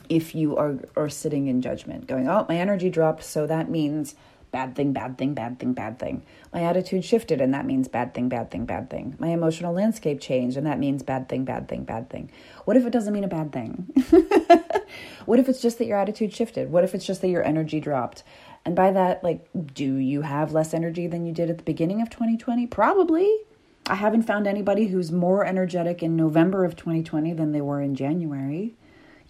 if 0.09 0.35
you 0.35 0.57
are, 0.57 0.79
are 0.97 1.09
sitting 1.09 1.47
in 1.47 1.61
judgment, 1.61 2.07
going, 2.07 2.29
oh, 2.29 2.47
my 2.49 2.57
energy 2.57 2.91
dropped, 2.91 3.23
so 3.23 3.47
that 3.47 3.71
means 3.71 4.15
bad 4.51 4.75
thing, 4.75 4.93
bad 4.93 5.19
thing, 5.19 5.35
bad 5.35 5.59
thing, 5.59 5.75
bad 5.75 5.99
thing. 5.99 6.23
My 6.53 6.63
attitude 6.63 7.05
shifted, 7.05 7.41
and 7.41 7.53
that 7.53 7.67
means 7.67 7.89
bad 7.89 8.15
thing, 8.15 8.29
bad 8.29 8.51
thing, 8.51 8.65
bad 8.65 8.89
thing. 8.89 9.17
My 9.19 9.29
emotional 9.29 9.75
landscape 9.75 10.21
changed, 10.21 10.57
and 10.57 10.67
that 10.67 10.79
means 10.79 11.03
bad 11.03 11.29
thing, 11.29 11.45
bad 11.45 11.69
thing, 11.69 11.85
bad 11.85 12.09
thing. 12.09 12.31
What 12.65 12.77
if 12.77 12.87
it 12.87 12.91
doesn't 12.91 13.13
mean 13.13 13.25
a 13.25 13.29
bad 13.29 13.53
thing? 13.53 13.93
what 15.27 15.39
if 15.39 15.49
it's 15.49 15.61
just 15.61 15.79
that 15.79 15.87
your 15.87 15.99
attitude 15.99 16.35
shifted? 16.35 16.71
What 16.71 16.85
if 16.85 16.95
it's 16.95 17.07
just 17.07 17.21
that 17.21 17.29
your 17.29 17.45
energy 17.45 17.81
dropped? 17.81 18.23
And 18.65 18.75
by 18.75 18.91
that, 18.93 19.23
like, 19.23 19.49
do 19.75 19.97
you 19.97 20.23
have 20.23 20.53
less 20.53 20.75
energy 20.75 21.07
than 21.07 21.27
you 21.27 21.33
did 21.33 21.51
at 21.51 21.59
the 21.59 21.65
beginning 21.65 22.01
of 22.01 22.11
2020? 22.11 22.67
Probably. 22.67 23.31
I 23.89 23.95
haven't 23.95 24.25
found 24.25 24.47
anybody 24.47 24.89
who's 24.89 25.11
more 25.11 25.47
energetic 25.47 26.03
in 26.03 26.15
November 26.15 26.67
of 26.67 26.77
2020 26.77 27.33
than 27.33 27.53
they 27.53 27.63
were 27.63 27.81
in 27.81 27.95
January. 27.95 28.75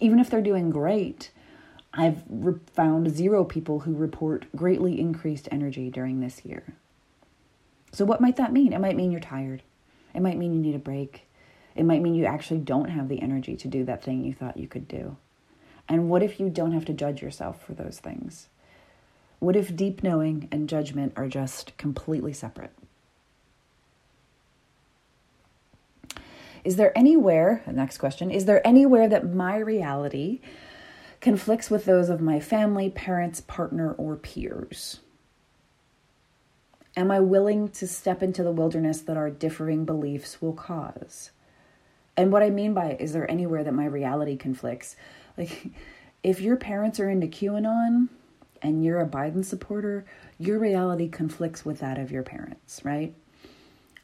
Even 0.01 0.19
if 0.19 0.29
they're 0.29 0.41
doing 0.41 0.69
great, 0.69 1.31
I've 1.93 2.23
re- 2.27 2.59
found 2.73 3.09
zero 3.09 3.45
people 3.45 3.79
who 3.79 3.95
report 3.95 4.47
greatly 4.53 4.99
increased 4.99 5.47
energy 5.49 5.89
during 5.89 6.19
this 6.19 6.43
year. 6.43 6.75
So, 7.93 8.03
what 8.03 8.19
might 8.19 8.35
that 8.35 8.51
mean? 8.51 8.73
It 8.73 8.79
might 8.79 8.97
mean 8.97 9.11
you're 9.11 9.21
tired. 9.21 9.63
It 10.13 10.21
might 10.21 10.37
mean 10.37 10.53
you 10.53 10.59
need 10.59 10.75
a 10.75 10.79
break. 10.79 11.27
It 11.73 11.85
might 11.85 12.01
mean 12.01 12.15
you 12.15 12.25
actually 12.25 12.59
don't 12.59 12.89
have 12.89 13.07
the 13.07 13.21
energy 13.21 13.55
to 13.55 13.67
do 13.69 13.85
that 13.85 14.03
thing 14.03 14.25
you 14.25 14.33
thought 14.33 14.57
you 14.57 14.67
could 14.67 14.89
do. 14.89 15.15
And 15.87 16.09
what 16.09 16.21
if 16.21 16.37
you 16.37 16.49
don't 16.49 16.73
have 16.73 16.85
to 16.85 16.93
judge 16.93 17.21
yourself 17.21 17.63
for 17.63 17.73
those 17.73 17.99
things? 17.99 18.49
What 19.39 19.55
if 19.55 19.73
deep 19.73 20.03
knowing 20.03 20.49
and 20.51 20.67
judgment 20.67 21.13
are 21.15 21.29
just 21.29 21.77
completely 21.77 22.33
separate? 22.33 22.73
Is 26.63 26.75
there 26.75 26.97
anywhere, 26.97 27.63
next 27.67 27.97
question, 27.97 28.31
is 28.31 28.45
there 28.45 28.65
anywhere 28.65 29.07
that 29.07 29.33
my 29.33 29.57
reality 29.57 30.41
conflicts 31.21 31.69
with 31.69 31.85
those 31.85 32.09
of 32.09 32.21
my 32.21 32.39
family, 32.39 32.89
parents, 32.89 33.41
partner, 33.41 33.93
or 33.93 34.15
peers? 34.15 34.99
Am 36.97 37.11
I 37.11 37.19
willing 37.19 37.69
to 37.69 37.87
step 37.87 38.21
into 38.21 38.43
the 38.43 38.51
wilderness 38.51 39.01
that 39.01 39.17
our 39.17 39.29
differing 39.29 39.85
beliefs 39.85 40.41
will 40.41 40.53
cause? 40.53 41.31
And 42.17 42.31
what 42.31 42.43
I 42.43 42.49
mean 42.49 42.73
by 42.73 42.97
is 42.99 43.13
there 43.13 43.29
anywhere 43.31 43.63
that 43.63 43.73
my 43.73 43.85
reality 43.85 44.35
conflicts? 44.35 44.95
Like, 45.37 45.67
if 46.23 46.41
your 46.41 46.57
parents 46.57 46.99
are 46.99 47.09
into 47.09 47.27
QAnon 47.27 48.09
and 48.61 48.83
you're 48.83 48.99
a 48.99 49.07
Biden 49.07 49.45
supporter, 49.45 50.03
your 50.37 50.59
reality 50.59 51.07
conflicts 51.07 51.63
with 51.63 51.79
that 51.79 51.97
of 51.97 52.11
your 52.11 52.23
parents, 52.23 52.81
right? 52.83 53.13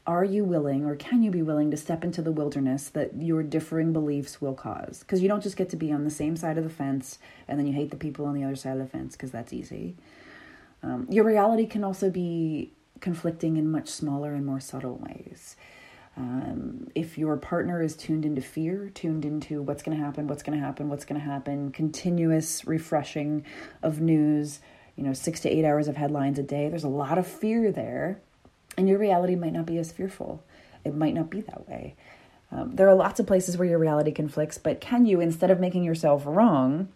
Are 0.06 0.24
you 0.24 0.44
willing 0.44 0.84
or 0.84 0.94
can 0.94 1.22
you 1.22 1.30
be 1.30 1.42
willing 1.42 1.70
to 1.70 1.76
step 1.76 2.04
into 2.04 2.22
the 2.22 2.30
wilderness 2.30 2.88
that 2.90 3.10
your 3.20 3.42
differing 3.42 3.92
beliefs 3.92 4.40
will 4.40 4.54
cause? 4.54 5.00
Because 5.00 5.20
you 5.20 5.28
don't 5.28 5.42
just 5.42 5.56
get 5.56 5.68
to 5.70 5.76
be 5.76 5.92
on 5.92 6.04
the 6.04 6.10
same 6.10 6.36
side 6.36 6.58
of 6.58 6.64
the 6.64 6.70
fence 6.70 7.18
and 7.48 7.58
then 7.58 7.66
you 7.66 7.72
hate 7.72 7.90
the 7.90 7.96
people 7.96 8.26
on 8.26 8.34
the 8.34 8.44
other 8.44 8.56
side 8.56 8.72
of 8.72 8.78
the 8.78 8.86
fence 8.86 9.14
because 9.14 9.32
that's 9.32 9.52
easy. 9.52 9.96
Um, 10.82 11.06
your 11.10 11.24
reality 11.24 11.66
can 11.66 11.82
also 11.82 12.10
be 12.10 12.72
conflicting 13.00 13.56
in 13.56 13.70
much 13.70 13.88
smaller 13.88 14.34
and 14.34 14.46
more 14.46 14.60
subtle 14.60 14.96
ways. 14.96 15.56
Um, 16.16 16.88
if 16.94 17.18
your 17.18 17.36
partner 17.36 17.82
is 17.82 17.94
tuned 17.94 18.24
into 18.24 18.40
fear, 18.40 18.90
tuned 18.94 19.24
into 19.24 19.60
what's 19.60 19.82
going 19.82 19.98
to 19.98 20.02
happen, 20.02 20.28
what's 20.28 20.42
going 20.42 20.58
to 20.58 20.64
happen, 20.64 20.88
what's 20.88 21.04
going 21.04 21.20
to 21.20 21.26
happen, 21.26 21.72
continuous 21.72 22.66
refreshing 22.66 23.44
of 23.82 24.00
news, 24.00 24.60
you 24.96 25.04
know, 25.04 25.12
six 25.12 25.40
to 25.40 25.50
eight 25.50 25.64
hours 25.64 25.88
of 25.88 25.96
headlines 25.96 26.38
a 26.38 26.42
day, 26.42 26.70
there's 26.70 26.84
a 26.84 26.88
lot 26.88 27.18
of 27.18 27.26
fear 27.26 27.70
there 27.70 28.22
and 28.76 28.88
your 28.88 28.98
reality 28.98 29.34
might 29.34 29.52
not 29.52 29.66
be 29.66 29.78
as 29.78 29.92
fearful. 29.92 30.42
It 30.84 30.94
might 30.94 31.14
not 31.14 31.30
be 31.30 31.40
that 31.42 31.68
way. 31.68 31.94
Um, 32.52 32.76
there 32.76 32.88
are 32.88 32.94
lots 32.94 33.18
of 33.18 33.26
places 33.26 33.56
where 33.56 33.68
your 33.68 33.78
reality 33.78 34.12
conflicts, 34.12 34.58
but 34.58 34.80
can 34.80 35.04
you, 35.04 35.20
instead 35.20 35.50
of 35.50 35.58
making 35.58 35.82
yourself 35.82 36.22
wrong, 36.26 36.88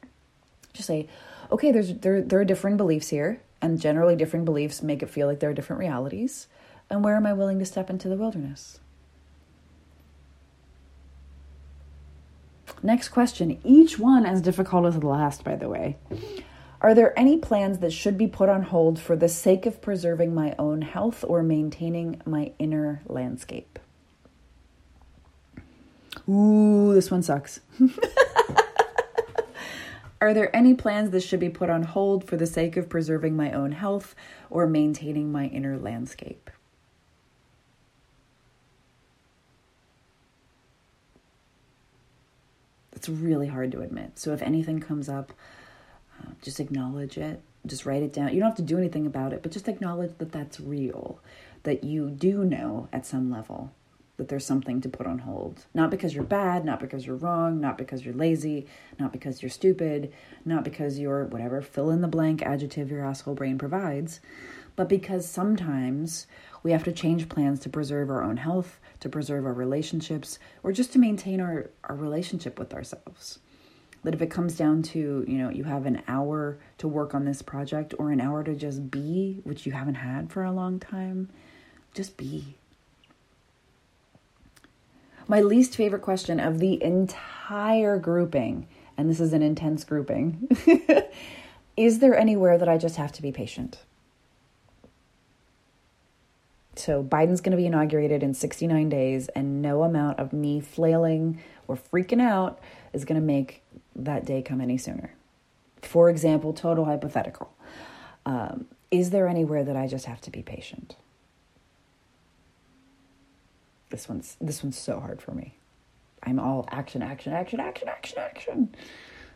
just 0.72 0.86
say, 0.86 1.08
okay, 1.50 1.72
there's 1.72 1.94
there 1.94 2.22
there 2.22 2.40
are 2.40 2.44
differing 2.44 2.76
beliefs 2.76 3.08
here, 3.08 3.40
and 3.60 3.80
generally 3.80 4.14
differing 4.14 4.44
beliefs 4.44 4.82
make 4.82 5.02
it 5.02 5.10
feel 5.10 5.26
like 5.26 5.40
there 5.40 5.50
are 5.50 5.54
different 5.54 5.80
realities. 5.80 6.46
And 6.88 7.04
where 7.04 7.16
am 7.16 7.26
I 7.26 7.32
willing 7.32 7.58
to 7.58 7.64
step 7.64 7.90
into 7.90 8.08
the 8.08 8.16
wilderness? 8.16 8.80
Next 12.82 13.08
question, 13.08 13.60
each 13.62 13.98
one 13.98 14.24
as 14.24 14.40
difficult 14.40 14.86
as 14.86 14.98
the 14.98 15.06
last, 15.06 15.44
by 15.44 15.56
the 15.56 15.68
way. 15.68 15.96
Are 16.82 16.94
there 16.94 17.18
any 17.18 17.36
plans 17.36 17.78
that 17.80 17.92
should 17.92 18.16
be 18.16 18.26
put 18.26 18.48
on 18.48 18.62
hold 18.62 18.98
for 18.98 19.14
the 19.14 19.28
sake 19.28 19.66
of 19.66 19.82
preserving 19.82 20.34
my 20.34 20.54
own 20.58 20.80
health 20.80 21.22
or 21.28 21.42
maintaining 21.42 22.22
my 22.24 22.52
inner 22.58 23.02
landscape? 23.06 23.78
Ooh, 26.28 26.94
this 26.94 27.10
one 27.10 27.22
sucks. 27.22 27.60
Are 30.22 30.34
there 30.34 30.54
any 30.54 30.74
plans 30.74 31.10
that 31.10 31.22
should 31.22 31.40
be 31.40 31.48
put 31.48 31.70
on 31.70 31.82
hold 31.82 32.24
for 32.24 32.36
the 32.36 32.46
sake 32.46 32.76
of 32.76 32.90
preserving 32.90 33.36
my 33.36 33.52
own 33.52 33.72
health 33.72 34.14
or 34.50 34.66
maintaining 34.66 35.32
my 35.32 35.46
inner 35.46 35.78
landscape? 35.78 36.50
It's 42.92 43.08
really 43.08 43.46
hard 43.46 43.72
to 43.72 43.80
admit. 43.80 44.18
So 44.18 44.34
if 44.34 44.42
anything 44.42 44.78
comes 44.78 45.08
up, 45.08 45.32
just 46.42 46.60
acknowledge 46.60 47.18
it. 47.18 47.40
Just 47.66 47.84
write 47.84 48.02
it 48.02 48.12
down. 48.12 48.32
You 48.32 48.40
don't 48.40 48.48
have 48.48 48.56
to 48.56 48.62
do 48.62 48.78
anything 48.78 49.06
about 49.06 49.32
it, 49.32 49.42
but 49.42 49.52
just 49.52 49.68
acknowledge 49.68 50.12
that 50.18 50.32
that's 50.32 50.60
real, 50.60 51.20
that 51.64 51.84
you 51.84 52.08
do 52.08 52.44
know 52.44 52.88
at 52.92 53.04
some 53.06 53.30
level 53.30 53.70
that 54.20 54.28
there's 54.28 54.44
something 54.44 54.82
to 54.82 54.88
put 54.88 55.06
on 55.06 55.20
hold. 55.20 55.64
Not 55.72 55.90
because 55.90 56.14
you're 56.14 56.22
bad, 56.22 56.62
not 56.62 56.78
because 56.78 57.06
you're 57.06 57.16
wrong, 57.16 57.58
not 57.58 57.78
because 57.78 58.04
you're 58.04 58.14
lazy, 58.14 58.66
not 58.98 59.12
because 59.12 59.42
you're 59.42 59.48
stupid, 59.48 60.12
not 60.44 60.62
because 60.62 60.98
you're 60.98 61.24
whatever 61.24 61.62
fill 61.62 61.90
in 61.90 62.02
the 62.02 62.08
blank 62.08 62.42
adjective 62.42 62.90
your 62.90 63.04
asshole 63.04 63.34
brain 63.34 63.56
provides, 63.56 64.20
but 64.76 64.90
because 64.90 65.26
sometimes 65.26 66.26
we 66.62 66.72
have 66.72 66.84
to 66.84 66.92
change 66.92 67.30
plans 67.30 67.60
to 67.60 67.70
preserve 67.70 68.10
our 68.10 68.22
own 68.22 68.36
health, 68.36 68.78
to 69.00 69.08
preserve 69.08 69.46
our 69.46 69.54
relationships, 69.54 70.38
or 70.62 70.70
just 70.70 70.92
to 70.92 70.98
maintain 70.98 71.40
our, 71.40 71.70
our 71.84 71.96
relationship 71.96 72.58
with 72.58 72.74
ourselves. 72.74 73.38
That 74.02 74.14
if 74.14 74.22
it 74.22 74.30
comes 74.30 74.56
down 74.56 74.82
to, 74.82 75.24
you 75.28 75.38
know, 75.38 75.50
you 75.50 75.64
have 75.64 75.84
an 75.84 76.02
hour 76.08 76.58
to 76.78 76.88
work 76.88 77.14
on 77.14 77.26
this 77.26 77.42
project 77.42 77.94
or 77.98 78.10
an 78.10 78.20
hour 78.20 78.42
to 78.42 78.54
just 78.54 78.90
be, 78.90 79.40
which 79.44 79.66
you 79.66 79.72
haven't 79.72 79.96
had 79.96 80.32
for 80.32 80.42
a 80.42 80.52
long 80.52 80.78
time, 80.78 81.28
just 81.92 82.16
be. 82.16 82.56
My 85.28 85.40
least 85.40 85.76
favorite 85.76 86.02
question 86.02 86.40
of 86.40 86.58
the 86.58 86.82
entire 86.82 87.98
grouping, 87.98 88.66
and 88.96 89.08
this 89.08 89.20
is 89.20 89.32
an 89.32 89.42
intense 89.42 89.84
grouping, 89.84 90.48
is 91.76 91.98
there 91.98 92.18
anywhere 92.18 92.58
that 92.58 92.68
I 92.68 92.78
just 92.78 92.96
have 92.96 93.12
to 93.12 93.22
be 93.22 93.30
patient? 93.30 93.78
So 96.80 97.04
Biden's 97.04 97.40
going 97.40 97.50
to 97.52 97.56
be 97.56 97.66
inaugurated 97.66 98.22
in 98.22 98.32
69 98.32 98.88
days, 98.88 99.28
and 99.28 99.60
no 99.60 99.82
amount 99.82 100.18
of 100.18 100.32
me 100.32 100.60
flailing 100.60 101.40
or 101.68 101.76
freaking 101.76 102.22
out 102.22 102.58
is 102.92 103.04
going 103.04 103.20
to 103.20 103.26
make 103.26 103.62
that 104.04 104.24
day 104.24 104.42
come 104.42 104.60
any 104.60 104.78
sooner. 104.78 105.14
For 105.82 106.08
example, 106.10 106.52
total 106.52 106.84
hypothetical. 106.84 107.52
Um, 108.26 108.66
is 108.90 109.10
there 109.10 109.28
anywhere 109.28 109.64
that 109.64 109.76
I 109.76 109.86
just 109.86 110.06
have 110.06 110.20
to 110.22 110.30
be 110.30 110.42
patient? 110.42 110.96
This 113.90 114.08
one's 114.08 114.36
this 114.40 114.62
one's 114.62 114.78
so 114.78 115.00
hard 115.00 115.20
for 115.20 115.32
me. 115.32 115.54
I'm 116.22 116.38
all 116.38 116.68
action, 116.70 117.02
action, 117.02 117.32
action, 117.32 117.60
action, 117.60 117.88
action, 117.88 118.18
action. 118.18 118.74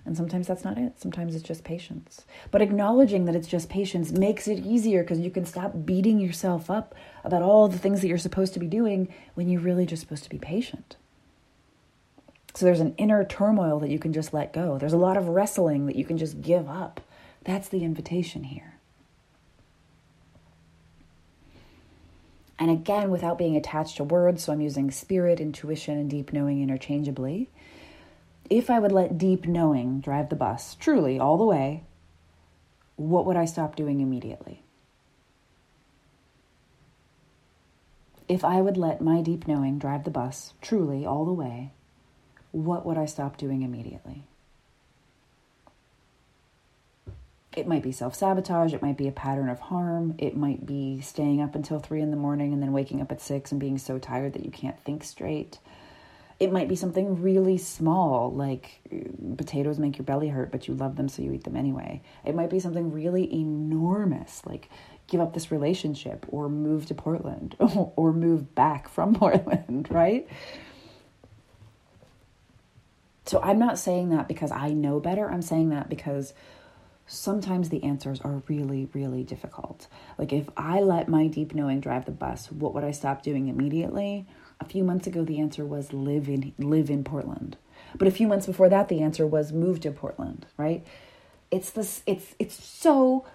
And 0.07 0.17
sometimes 0.17 0.47
that's 0.47 0.65
not 0.65 0.77
it. 0.77 1.01
Sometimes 1.01 1.35
it's 1.35 1.43
just 1.43 1.65
patience. 1.65 2.27
But 2.51 2.61
acknowledging 2.61 3.25
that 3.25 3.35
it's 3.35 3.49
just 3.49 3.71
patience 3.71 4.13
makes 4.13 4.47
it 4.47 4.59
easier 4.59 5.03
because 5.03 5.19
you 5.19 5.31
can 5.31 5.47
stop 5.47 5.73
beating 5.87 6.21
yourself 6.21 6.71
up 6.71 6.95
about 7.25 7.41
all 7.41 7.69
the 7.69 7.79
things 7.79 8.03
that 8.03 8.09
you're 8.09 8.19
supposed 8.19 8.53
to 8.55 8.61
be 8.61 8.67
doing 8.67 9.09
when 9.33 9.49
you're 9.49 9.63
really 9.63 9.87
just 9.87 10.03
supposed 10.03 10.25
to 10.25 10.31
be 10.31 10.39
patient. 10.39 10.97
So 12.55 12.65
there's 12.65 12.81
an 12.81 12.95
inner 12.97 13.25
turmoil 13.25 13.81
that 13.81 13.91
you 13.91 13.99
can 13.99 14.13
just 14.13 14.33
let 14.33 14.53
go. 14.53 14.79
There's 14.79 14.93
a 14.93 14.99
lot 14.99 15.17
of 15.17 15.29
wrestling 15.29 15.87
that 15.87 15.97
you 15.97 16.05
can 16.05 16.19
just 16.19 16.41
give 16.41 16.69
up. 16.69 17.01
That's 17.43 17.69
the 17.69 17.85
invitation 17.85 18.45
here. 18.45 18.75
And 22.59 22.71
again, 22.71 23.11
without 23.11 23.37
being 23.37 23.57
attached 23.57 23.97
to 23.97 24.05
words, 24.05 24.45
so 24.45 24.53
I'm 24.53 24.61
using 24.61 24.91
spirit, 24.91 25.41
intuition, 25.41 25.99
and 25.99 26.09
deep 26.09 26.33
knowing 26.33 26.63
interchangeably 26.63 27.51
if 28.51 28.69
I 28.69 28.79
would 28.79 28.93
let 28.93 29.19
deep 29.19 29.47
knowing 29.47 30.01
drive 30.01 30.29
the 30.29 30.37
bus, 30.37 30.75
truly, 30.75 31.19
all 31.19 31.39
the 31.39 31.45
way, 31.45 31.85
what 32.97 33.25
would 33.27 33.37
I 33.37 33.47
stop 33.47 33.75
doing 33.75 34.01
immediately? 34.01 34.63
If 38.29 38.45
I 38.45 38.61
would 38.61 38.77
let 38.77 39.01
my 39.01 39.23
deep 39.23 39.47
knowing 39.49 39.79
drive 39.79 40.05
the 40.05 40.11
bus, 40.11 40.55
truly, 40.61 41.05
all 41.05 41.25
the 41.25 41.33
way, 41.33 41.73
what 42.55 42.87
would 42.87 42.97
I 42.97 43.07
stop 43.07 43.37
doing 43.37 43.63
immediately? 43.63 44.23
It 47.57 47.67
might 47.67 47.83
be 47.83 47.93
self 47.93 48.15
sabotage. 48.15 48.73
It 48.73 48.83
might 48.83 48.97
be 48.97 49.09
a 49.09 49.13
pattern 49.13 49.49
of 49.49 49.59
harm. 49.59 50.15
It 50.19 50.37
might 50.37 50.65
be 50.65 51.01
staying 51.01 51.41
up 51.41 51.55
until 51.55 51.79
three 51.79 52.01
in 52.01 52.11
the 52.11 52.17
morning 52.17 52.53
and 52.53 52.63
then 52.63 52.73
waking 52.73 53.01
up 53.01 53.11
at 53.11 53.21
six 53.21 53.51
and 53.51 53.61
being 53.61 53.79
so 53.79 53.99
tired 53.99 54.33
that 54.35 54.45
you 54.45 54.51
can't 54.51 54.81
think 54.85 55.03
straight. 55.03 55.59
It 56.41 56.53
might 56.53 56.69
be 56.69 56.77
something 56.77 57.23
really 57.23 57.59
small, 57.59 58.33
like 58.33 58.81
uh, 58.93 59.35
potatoes 59.37 59.79
make 59.79 59.99
your 59.99 60.05
belly 60.05 60.29
hurt, 60.29 60.51
but 60.51 60.67
you 60.67 60.75
love 60.75 60.97
them, 60.97 61.09
so 61.09 61.23
you 61.23 61.33
eat 61.33 61.45
them 61.45 61.57
anyway. 61.57 62.03
It 62.25 62.35
might 62.35 62.51
be 62.51 62.59
something 62.59 62.93
really 62.93 63.33
enormous, 63.33 64.43
like 64.45 64.69
give 65.07 65.21
up 65.21 65.33
this 65.33 65.51
relationship 65.53 66.27
or 66.29 66.49
move 66.49 66.87
to 66.87 66.95
Portland 66.95 67.57
or 67.97 68.13
move 68.13 68.55
back 68.55 68.89
from 68.89 69.15
Portland, 69.17 69.89
right? 69.91 70.29
So 73.25 73.41
I'm 73.43 73.59
not 73.59 73.79
saying 73.79 74.11
that 74.11 74.29
because 74.29 74.53
I 74.53 74.73
know 74.73 75.01
better. 75.01 75.31
I'm 75.31 75.43
saying 75.43 75.71
that 75.71 75.89
because 75.89 76.35
sometimes 77.07 77.69
the 77.69 77.83
answers 77.85 78.21
are 78.21 78.43
really, 78.49 78.89
really 78.93 79.23
difficult. 79.23 79.87
Like 80.19 80.33
if 80.33 80.49
I 80.57 80.81
let 80.81 81.09
my 81.09 81.27
deep 81.27 81.55
knowing 81.55 81.81
drive 81.81 82.05
the 82.05 82.13
bus, 82.13 82.51
what 82.51 82.75
would 82.75 82.85
I 82.85 82.91
stop 82.91 83.23
doing 83.23 83.49
immediately? 83.49 84.27
A 84.61 84.65
few 84.65 84.85
months 84.85 85.07
ago, 85.07 85.25
the 85.25 85.41
answer 85.41 85.65
was 85.65 85.93
live 85.93 86.29
in 86.29 86.53
live 86.59 86.91
in 86.91 87.05
Portland. 87.05 87.57
But 87.97 88.09
a 88.09 88.13
few 88.13 88.27
months 88.27 88.47
before 88.47 88.69
that, 88.69 88.89
the 88.89 89.03
answer 89.03 89.27
was 89.27 89.53
move 89.53 89.81
to 89.81 89.91
Portland. 89.91 90.47
Right? 90.57 90.87
It's 91.51 91.71
this. 91.71 92.03
It's 92.07 92.35
it's 92.39 92.63
so 92.63 93.27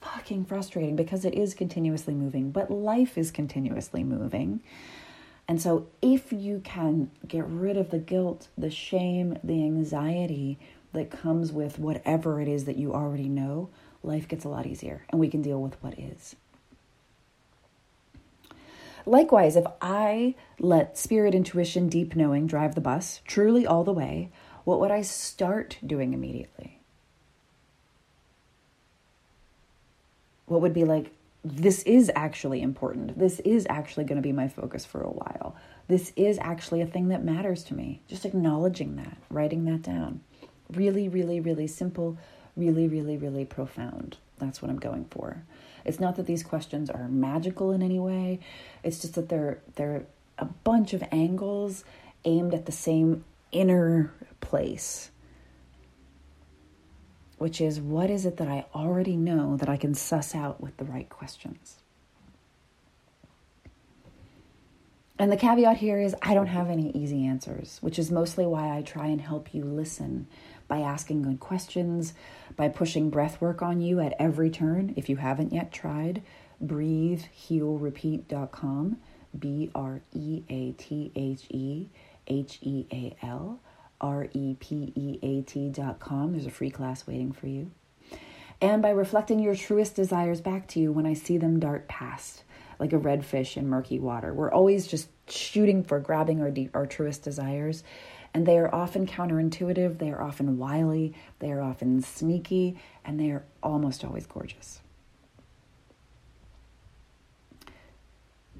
fucking 0.00 0.44
frustrating 0.44 0.96
because 0.96 1.24
it 1.24 1.34
is 1.34 1.54
continuously 1.54 2.14
moving, 2.14 2.50
but 2.50 2.70
life 2.70 3.18
is 3.18 3.30
continuously 3.30 4.04
moving. 4.04 4.60
And 5.48 5.62
so, 5.62 5.86
if 6.02 6.32
you 6.32 6.60
can 6.64 7.10
get 7.26 7.46
rid 7.46 7.76
of 7.76 7.90
the 7.90 7.98
guilt, 7.98 8.48
the 8.58 8.70
shame, 8.70 9.38
the 9.44 9.62
anxiety 9.64 10.58
that 10.92 11.10
comes 11.10 11.52
with 11.52 11.78
whatever 11.78 12.40
it 12.40 12.48
is 12.48 12.64
that 12.64 12.76
you 12.76 12.92
already 12.92 13.28
know, 13.28 13.68
life 14.02 14.26
gets 14.26 14.44
a 14.44 14.48
lot 14.48 14.66
easier 14.66 15.04
and 15.10 15.20
we 15.20 15.28
can 15.28 15.42
deal 15.42 15.60
with 15.60 15.80
what 15.82 15.98
is. 15.98 16.34
Likewise, 19.08 19.54
if 19.54 19.64
I 19.80 20.34
let 20.58 20.98
spirit, 20.98 21.32
intuition, 21.32 21.88
deep 21.88 22.16
knowing 22.16 22.48
drive 22.48 22.74
the 22.74 22.80
bus 22.80 23.20
truly 23.24 23.64
all 23.64 23.84
the 23.84 23.92
way, 23.92 24.30
what 24.64 24.80
would 24.80 24.90
I 24.90 25.02
start 25.02 25.78
doing 25.86 26.12
immediately? 26.12 26.80
What 30.46 30.60
would 30.60 30.74
be 30.74 30.84
like, 30.84 31.12
this 31.48 31.82
is 31.84 32.10
actually 32.14 32.60
important. 32.60 33.18
This 33.18 33.40
is 33.40 33.66
actually 33.70 34.04
going 34.04 34.16
to 34.16 34.22
be 34.22 34.32
my 34.32 34.48
focus 34.48 34.84
for 34.84 35.00
a 35.00 35.10
while. 35.10 35.56
This 35.88 36.12
is 36.16 36.38
actually 36.40 36.80
a 36.80 36.86
thing 36.86 37.08
that 37.08 37.24
matters 37.24 37.62
to 37.64 37.74
me. 37.74 38.00
Just 38.08 38.24
acknowledging 38.24 38.96
that, 38.96 39.16
writing 39.30 39.64
that 39.66 39.82
down. 39.82 40.20
Really, 40.72 41.08
really, 41.08 41.38
really 41.38 41.68
simple, 41.68 42.18
really, 42.56 42.88
really, 42.88 43.16
really 43.16 43.44
profound. 43.44 44.16
That's 44.38 44.60
what 44.60 44.70
I'm 44.70 44.78
going 44.78 45.06
for. 45.10 45.44
It's 45.84 46.00
not 46.00 46.16
that 46.16 46.26
these 46.26 46.42
questions 46.42 46.90
are 46.90 47.08
magical 47.08 47.70
in 47.70 47.82
any 47.82 48.00
way. 48.00 48.40
It's 48.82 49.00
just 49.00 49.14
that 49.14 49.28
they're 49.28 49.60
they're 49.76 50.04
a 50.38 50.44
bunch 50.44 50.92
of 50.92 51.04
angles 51.12 51.84
aimed 52.24 52.52
at 52.52 52.66
the 52.66 52.72
same 52.72 53.24
inner 53.52 54.12
place. 54.40 55.10
Which 57.38 57.60
is 57.60 57.80
what 57.80 58.10
is 58.10 58.24
it 58.24 58.38
that 58.38 58.48
I 58.48 58.66
already 58.74 59.16
know 59.16 59.56
that 59.56 59.68
I 59.68 59.76
can 59.76 59.94
suss 59.94 60.34
out 60.34 60.60
with 60.60 60.76
the 60.78 60.84
right 60.84 61.08
questions? 61.08 61.76
And 65.18 65.32
the 65.32 65.36
caveat 65.36 65.78
here 65.78 65.98
is 65.98 66.14
I 66.20 66.34
don't 66.34 66.48
have 66.48 66.68
any 66.68 66.90
easy 66.90 67.26
answers, 67.26 67.78
which 67.80 67.98
is 67.98 68.10
mostly 68.10 68.44
why 68.44 68.76
I 68.76 68.82
try 68.82 69.06
and 69.06 69.18
help 69.20 69.54
you 69.54 69.64
listen 69.64 70.26
by 70.68 70.80
asking 70.80 71.22
good 71.22 71.40
questions, 71.40 72.12
by 72.54 72.68
pushing 72.68 73.08
breath 73.08 73.40
work 73.40 73.62
on 73.62 73.80
you 73.80 73.98
at 74.00 74.14
every 74.18 74.50
turn. 74.50 74.92
If 74.94 75.08
you 75.08 75.16
haven't 75.16 75.54
yet 75.54 75.72
tried, 75.72 76.20
breathehealrepeat.com, 76.62 78.98
B 79.38 79.70
R 79.74 80.02
E 80.12 80.42
A 80.50 80.72
T 80.72 81.12
H 81.14 81.46
E 81.48 81.88
H 82.26 82.58
E 82.60 82.84
A 82.92 83.16
L 83.22 83.58
R 84.00 84.28
E 84.32 84.56
P 84.58 84.92
E 84.94 85.18
A 85.22 85.42
T.com. 85.42 86.32
There's 86.32 86.46
a 86.46 86.50
free 86.50 86.70
class 86.70 87.06
waiting 87.06 87.32
for 87.32 87.46
you. 87.46 87.70
And 88.60 88.80
by 88.80 88.90
reflecting 88.90 89.38
your 89.38 89.54
truest 89.54 89.94
desires 89.96 90.40
back 90.40 90.66
to 90.68 90.80
you 90.80 90.90
when 90.90 91.06
I 91.06 91.12
see 91.12 91.36
them 91.36 91.60
dart 91.60 91.88
past, 91.88 92.42
like 92.78 92.92
a 92.92 92.98
red 92.98 93.24
fish 93.24 93.56
in 93.56 93.68
murky 93.68 93.98
water. 93.98 94.32
We're 94.32 94.52
always 94.52 94.86
just 94.86 95.08
shooting 95.28 95.84
for 95.84 96.00
grabbing 96.00 96.40
our, 96.40 96.50
deep, 96.50 96.70
our 96.74 96.86
truest 96.86 97.22
desires. 97.22 97.84
And 98.32 98.46
they 98.46 98.58
are 98.58 98.74
often 98.74 99.06
counterintuitive, 99.06 99.98
they 99.98 100.10
are 100.10 100.22
often 100.22 100.58
wily, 100.58 101.14
they 101.38 101.50
are 101.52 101.62
often 101.62 102.02
sneaky, 102.02 102.78
and 103.04 103.18
they 103.18 103.30
are 103.30 103.44
almost 103.62 104.04
always 104.04 104.26
gorgeous. 104.26 104.80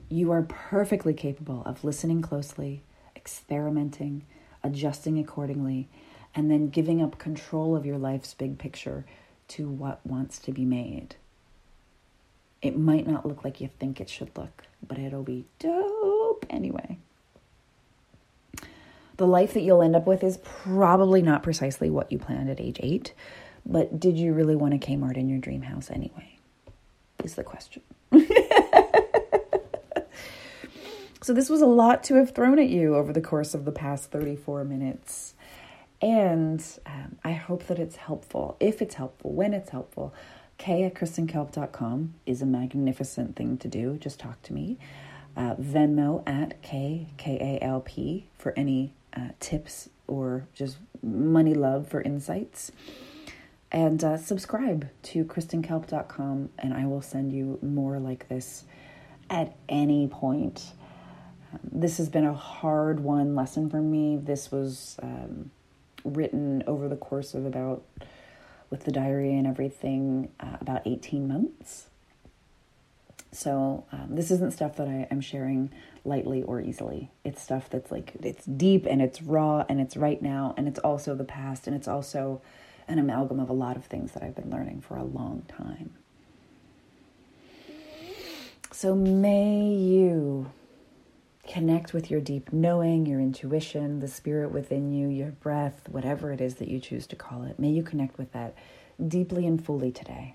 You 0.08 0.30
are 0.30 0.42
perfectly 0.42 1.12
capable 1.12 1.62
of 1.66 1.84
listening 1.84 2.22
closely, 2.22 2.84
experimenting, 3.14 4.24
adjusting 4.62 5.18
accordingly, 5.18 5.88
and 6.34 6.50
then 6.50 6.68
giving 6.68 7.02
up 7.02 7.18
control 7.18 7.76
of 7.76 7.86
your 7.86 7.98
life's 7.98 8.34
big 8.34 8.58
picture 8.58 9.04
to 9.48 9.68
what 9.68 10.04
wants 10.06 10.38
to 10.38 10.52
be 10.52 10.64
made. 10.64 11.16
It 12.62 12.78
might 12.78 13.06
not 13.06 13.26
look 13.26 13.44
like 13.44 13.60
you 13.60 13.68
think 13.78 14.00
it 14.00 14.10
should 14.10 14.36
look, 14.36 14.64
but 14.86 14.98
it'll 14.98 15.22
be 15.22 15.44
dope 15.58 16.46
anyway 16.50 16.98
the 19.16 19.26
life 19.26 19.54
that 19.54 19.62
you'll 19.62 19.82
end 19.82 19.96
up 19.96 20.06
with 20.06 20.22
is 20.22 20.38
probably 20.38 21.22
not 21.22 21.42
precisely 21.42 21.90
what 21.90 22.10
you 22.12 22.18
planned 22.18 22.50
at 22.50 22.60
age 22.60 22.78
eight, 22.82 23.14
but 23.64 23.98
did 23.98 24.18
you 24.18 24.32
really 24.32 24.56
want 24.56 24.74
a 24.74 24.78
Kmart 24.78 25.16
in 25.16 25.28
your 25.28 25.38
dream 25.38 25.62
house 25.62 25.90
anyway? 25.90 26.38
Is 27.24 27.34
the 27.34 27.44
question. 27.44 27.82
So, 31.26 31.32
this 31.32 31.50
was 31.50 31.60
a 31.60 31.66
lot 31.66 32.04
to 32.04 32.14
have 32.14 32.36
thrown 32.36 32.60
at 32.60 32.68
you 32.68 32.94
over 32.94 33.12
the 33.12 33.20
course 33.20 33.52
of 33.52 33.64
the 33.64 33.72
past 33.72 34.12
34 34.12 34.62
minutes. 34.62 35.34
And 36.00 36.64
um, 36.86 37.18
I 37.24 37.32
hope 37.32 37.66
that 37.66 37.80
it's 37.80 37.96
helpful. 37.96 38.56
If 38.60 38.80
it's 38.80 38.94
helpful, 38.94 39.32
when 39.32 39.52
it's 39.52 39.70
helpful, 39.70 40.14
K 40.56 40.84
at 40.84 40.94
KristenKalp.com 40.94 42.14
is 42.26 42.42
a 42.42 42.46
magnificent 42.46 43.34
thing 43.34 43.58
to 43.58 43.66
do. 43.66 43.96
Just 43.96 44.20
talk 44.20 44.40
to 44.42 44.52
me. 44.52 44.78
Uh, 45.36 45.56
Venmo 45.56 46.22
at 46.28 46.62
K 46.62 47.08
K 47.16 47.58
A 47.60 47.64
L 47.64 47.80
P 47.80 48.28
for 48.38 48.54
any 48.56 48.92
uh, 49.12 49.30
tips 49.40 49.88
or 50.06 50.46
just 50.54 50.76
money 51.02 51.54
love 51.54 51.88
for 51.88 52.00
insights. 52.02 52.70
And 53.72 54.04
uh, 54.04 54.16
subscribe 54.16 54.90
to 55.02 55.24
KristenKalp.com, 55.24 56.50
and 56.56 56.72
I 56.72 56.86
will 56.86 57.02
send 57.02 57.32
you 57.32 57.58
more 57.62 57.98
like 57.98 58.28
this 58.28 58.62
at 59.28 59.56
any 59.68 60.06
point. 60.06 60.70
This 61.62 61.98
has 61.98 62.08
been 62.08 62.24
a 62.24 62.34
hard 62.34 63.00
one 63.00 63.34
lesson 63.34 63.68
for 63.68 63.80
me. 63.80 64.16
This 64.16 64.50
was 64.50 64.96
um, 65.02 65.50
written 66.04 66.62
over 66.66 66.88
the 66.88 66.96
course 66.96 67.34
of 67.34 67.44
about, 67.44 67.82
with 68.70 68.84
the 68.84 68.92
diary 68.92 69.34
and 69.34 69.46
everything, 69.46 70.30
uh, 70.40 70.56
about 70.60 70.82
18 70.86 71.28
months. 71.28 71.86
So 73.32 73.84
um, 73.92 74.08
this 74.10 74.30
isn't 74.30 74.52
stuff 74.52 74.76
that 74.76 74.88
I 74.88 75.06
am 75.10 75.20
sharing 75.20 75.70
lightly 76.04 76.42
or 76.42 76.60
easily. 76.60 77.10
It's 77.24 77.42
stuff 77.42 77.68
that's 77.68 77.90
like, 77.90 78.12
it's 78.22 78.46
deep 78.46 78.86
and 78.86 79.02
it's 79.02 79.20
raw 79.20 79.64
and 79.68 79.80
it's 79.80 79.96
right 79.96 80.22
now 80.22 80.54
and 80.56 80.66
it's 80.66 80.78
also 80.78 81.14
the 81.14 81.24
past 81.24 81.66
and 81.66 81.76
it's 81.76 81.88
also 81.88 82.40
an 82.88 82.98
amalgam 82.98 83.40
of 83.40 83.50
a 83.50 83.52
lot 83.52 83.76
of 83.76 83.84
things 83.84 84.12
that 84.12 84.22
I've 84.22 84.34
been 84.34 84.50
learning 84.50 84.80
for 84.80 84.96
a 84.96 85.04
long 85.04 85.42
time. 85.48 85.94
So 88.72 88.94
may 88.94 89.68
you 89.68 90.50
connect 91.46 91.92
with 91.92 92.10
your 92.10 92.20
deep 92.20 92.52
knowing, 92.52 93.06
your 93.06 93.20
intuition, 93.20 94.00
the 94.00 94.08
spirit 94.08 94.50
within 94.50 94.92
you, 94.92 95.08
your 95.08 95.30
breath, 95.30 95.88
whatever 95.88 96.32
it 96.32 96.40
is 96.40 96.56
that 96.56 96.68
you 96.68 96.80
choose 96.80 97.06
to 97.08 97.16
call 97.16 97.44
it. 97.44 97.58
May 97.58 97.70
you 97.70 97.82
connect 97.82 98.18
with 98.18 98.32
that 98.32 98.54
deeply 99.06 99.46
and 99.46 99.64
fully 99.64 99.90
today. 99.92 100.34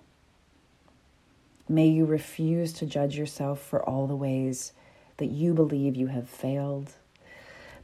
May 1.68 1.88
you 1.88 2.06
refuse 2.06 2.74
to 2.74 2.86
judge 2.86 3.18
yourself 3.18 3.62
for 3.62 3.82
all 3.88 4.08
the 4.08 4.16
ways 4.16 4.74
that 5.18 5.28
you 5.28 5.54
believe 5.54 5.96
you 5.96 6.08
have 6.08 6.30
failed. 6.30 6.94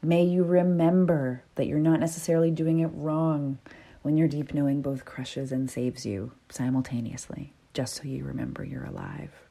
May 0.01 0.23
you 0.23 0.43
remember 0.43 1.43
that 1.55 1.67
you're 1.67 1.79
not 1.79 1.99
necessarily 1.99 2.51
doing 2.51 2.79
it 2.79 2.91
wrong 2.93 3.59
when 4.01 4.17
your 4.17 4.27
deep 4.27 4.53
knowing 4.53 4.81
both 4.81 5.05
crushes 5.05 5.51
and 5.51 5.69
saves 5.69 6.05
you 6.05 6.31
simultaneously, 6.49 7.53
just 7.73 7.95
so 7.95 8.03
you 8.03 8.23
remember 8.23 8.63
you're 8.63 8.85
alive. 8.85 9.46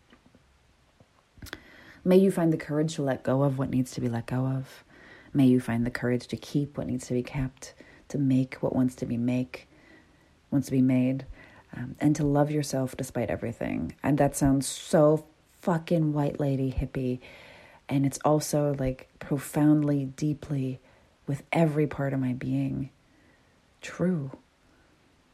May 2.07 2.19
you 2.19 2.31
find 2.31 2.53
the 2.53 2.57
courage 2.57 2.95
to 2.95 3.03
let 3.03 3.25
go 3.25 3.43
of 3.43 3.59
what 3.59 3.69
needs 3.69 3.91
to 3.91 4.01
be 4.01 4.09
let 4.09 4.27
go 4.27 4.47
of. 4.47 4.85
May 5.35 5.47
you 5.47 5.59
find 5.59 5.85
the 5.85 5.91
courage 5.91 6.29
to 6.29 6.37
keep 6.37 6.79
what 6.79 6.87
needs 6.87 7.09
to 7.09 7.15
be 7.15 7.23
kept, 7.25 7.75
to 8.11 8.17
make 8.17 8.55
what 8.61 8.77
wants 8.77 8.95
to 8.97 9.07
be 9.07 9.17
make, 9.17 9.69
wants 10.53 10.67
to 10.69 10.71
be 10.71 10.83
made, 10.83 11.27
um, 11.77 11.97
and 11.99 12.15
to 12.15 12.25
love 12.25 12.49
yourself 12.49 12.97
despite 12.97 13.29
everything. 13.29 13.93
And 14.05 14.19
that 14.19 14.37
sounds 14.37 14.69
so 14.69 15.27
fucking 15.63 16.13
white 16.13 16.39
lady 16.39 16.71
hippie, 16.71 17.19
and 17.89 18.07
it's 18.07 18.21
also 18.25 18.77
like 18.79 19.09
profoundly, 19.19 20.05
deeply, 20.05 20.79
with 21.27 21.43
every 21.51 21.89
part 21.89 22.13
of 22.13 22.21
my 22.21 22.35
being, 22.35 22.91
true. 23.83 24.31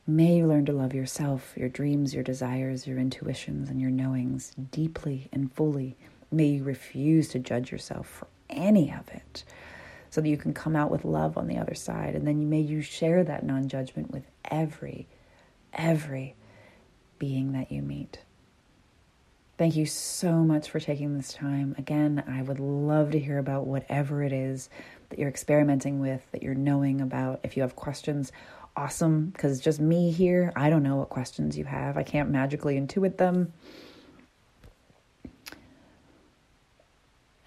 May 0.06 0.38
you 0.38 0.46
learn 0.46 0.64
to 0.64 0.72
love 0.72 0.94
yourself, 0.94 1.52
your 1.54 1.68
dreams, 1.68 2.14
your 2.14 2.24
desires, 2.24 2.86
your 2.86 2.96
intuitions, 2.96 3.68
and 3.68 3.78
your 3.78 3.90
knowings 3.90 4.54
deeply 4.70 5.28
and 5.34 5.52
fully. 5.52 5.98
May 6.32 6.46
you 6.46 6.64
refuse 6.64 7.28
to 7.28 7.38
judge 7.38 7.70
yourself 7.70 8.08
for 8.08 8.26
any 8.50 8.92
of 8.92 9.08
it 9.08 9.44
so 10.10 10.20
that 10.20 10.28
you 10.28 10.36
can 10.36 10.52
come 10.52 10.76
out 10.76 10.90
with 10.90 11.04
love 11.04 11.38
on 11.38 11.46
the 11.46 11.58
other 11.58 11.74
side. 11.74 12.14
And 12.14 12.26
then 12.26 12.50
may 12.50 12.60
you 12.60 12.82
share 12.82 13.24
that 13.24 13.44
non 13.44 13.68
judgment 13.68 14.10
with 14.10 14.24
every, 14.44 15.06
every 15.72 16.34
being 17.18 17.52
that 17.52 17.70
you 17.70 17.82
meet. 17.82 18.20
Thank 19.58 19.76
you 19.76 19.86
so 19.86 20.32
much 20.32 20.70
for 20.70 20.80
taking 20.80 21.16
this 21.16 21.32
time. 21.32 21.74
Again, 21.78 22.24
I 22.26 22.42
would 22.42 22.58
love 22.58 23.12
to 23.12 23.18
hear 23.18 23.38
about 23.38 23.66
whatever 23.66 24.22
it 24.22 24.32
is 24.32 24.68
that 25.10 25.18
you're 25.18 25.28
experimenting 25.28 26.00
with, 26.00 26.26
that 26.32 26.42
you're 26.42 26.54
knowing 26.54 27.00
about. 27.00 27.40
If 27.42 27.56
you 27.56 27.62
have 27.62 27.76
questions, 27.76 28.32
awesome 28.76 29.26
because 29.26 29.60
just 29.60 29.80
me 29.80 30.10
here, 30.10 30.52
I 30.56 30.70
don't 30.70 30.82
know 30.82 30.96
what 30.96 31.10
questions 31.10 31.56
you 31.56 31.64
have. 31.64 31.96
I 31.96 32.02
can't 32.02 32.30
magically 32.30 32.80
intuit 32.80 33.18
them. 33.18 33.52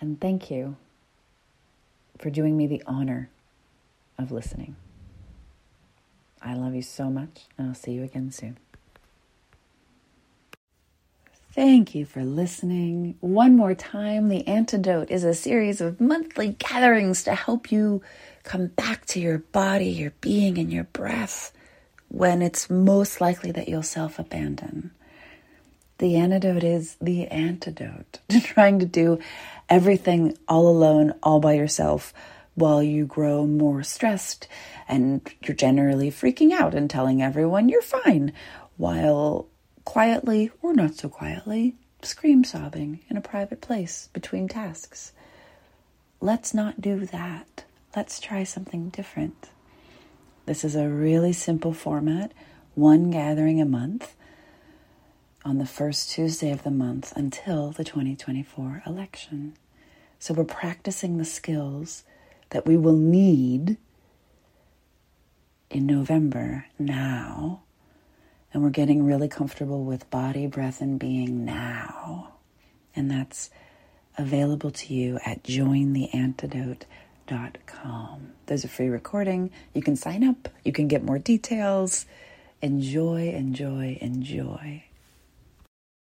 And 0.06 0.22
thank 0.22 0.52
you 0.52 0.76
for 2.20 2.30
doing 2.30 2.56
me 2.56 2.68
the 2.68 2.84
honor 2.86 3.32
of 4.20 4.32
listening. 4.32 4.76
I 6.40 6.54
love 6.54 6.76
you 6.76 6.84
so 6.84 7.10
much, 7.10 7.46
and 7.58 7.70
I'll 7.70 7.74
see 7.74 7.94
you 7.94 8.04
again 8.04 8.32
soon. 8.32 8.60
Thank 11.54 11.96
you 11.96 12.06
for 12.06 12.24
listening. 12.24 13.16
One 13.20 13.56
more 13.56 13.74
time, 13.74 14.30
The 14.30 14.48
Antidote 14.48 15.10
is 15.10 15.24
a 15.24 15.34
series 15.34 15.82
of 15.82 16.00
monthly 16.00 16.50
gatherings 16.50 17.24
to 17.24 17.34
help 17.34 17.72
you 17.72 18.04
come 18.44 18.68
back 18.68 19.08
to 19.08 19.20
your 19.20 19.40
body, 19.40 19.88
your 19.88 20.14
being, 20.22 20.60
and 20.60 20.72
your 20.72 20.84
breath 20.84 21.52
when 22.10 22.44
it's 22.44 22.70
most 22.70 23.20
likely 23.20 23.52
that 23.54 23.68
you'll 23.68 23.82
self 23.82 24.20
abandon. 24.20 24.92
The 25.98 26.18
antidote 26.18 26.64
is 26.64 26.98
the 27.00 27.28
antidote 27.28 28.20
to 28.28 28.42
trying 28.42 28.80
to 28.80 28.86
do 28.86 29.20
everything 29.70 30.38
all 30.48 30.68
alone, 30.68 31.14
all 31.24 31.40
by 31.40 31.54
yourself, 31.54 32.14
while 32.56 32.82
you 32.82 33.06
grow 33.06 33.46
more 33.46 33.84
stressed 33.84 34.48
and 34.88 35.28
you're 35.42 35.56
generally 35.56 36.10
freaking 36.10 36.52
out 36.52 36.74
and 36.74 36.90
telling 36.90 37.22
everyone 37.22 37.70
you're 37.70 37.82
fine, 37.82 38.32
while 38.78 39.48
quietly 39.84 40.52
or 40.62 40.74
not 40.74 40.96
so 40.96 41.10
quietly 41.10 41.76
scream 42.02 42.44
sobbing 42.44 43.00
in 43.10 43.18
a 43.18 43.22
private 43.22 43.62
place 43.62 44.10
between 44.14 44.48
tasks. 44.48 45.12
Let's 46.22 46.54
not 46.54 46.82
do 46.82 47.06
that 47.08 47.66
let's 47.96 48.20
try 48.20 48.44
something 48.44 48.90
different. 48.90 49.50
This 50.46 50.64
is 50.64 50.76
a 50.76 50.90
really 50.90 51.34
simple 51.34 51.74
format, 51.74 52.34
one 52.76 53.10
gathering 53.10 53.62
a 53.62 53.66
month 53.66 54.16
on 55.46 55.58
the 55.60 55.66
first 55.66 56.10
Tuesday 56.10 56.52
of 56.52 56.64
the 56.64 56.72
month 56.72 57.14
until 57.16 57.72
the 57.72 57.86
2024 57.86 58.84
election. 58.86 59.56
So 60.20 60.34
we're 60.34 60.44
practicing 60.44 61.18
the 61.18 61.24
skills 61.24 62.04
that 62.50 62.66
we 62.66 62.76
will 62.76 62.98
need 62.98 63.78
in 65.70 65.86
November 65.86 66.66
now. 66.78 67.62
And 68.54 68.64
we're 68.64 68.70
getting 68.72 69.06
really 69.06 69.30
comfortable 69.30 69.86
with 69.86 70.10
body, 70.10 70.48
breath, 70.48 70.82
and 70.82 71.00
being 71.00 71.46
now. 71.46 72.34
And 72.96 73.10
that's 73.10 73.50
available 74.18 74.72
to 74.72 74.94
you 74.94 75.20
at 75.26 75.44
jointheantidote.com 75.44 76.88
com. 77.66 78.34
There's 78.46 78.64
a 78.64 78.68
free 78.68 78.90
recording. 78.90 79.52
You 79.74 79.82
can 79.82 79.96
sign 79.96 80.24
up, 80.24 80.50
you 80.64 80.72
can 80.72 80.88
get 80.88 81.04
more 81.04 81.20
details. 81.20 82.06
Enjoy, 82.62 83.30
enjoy, 83.30 83.98
enjoy. 84.02 84.85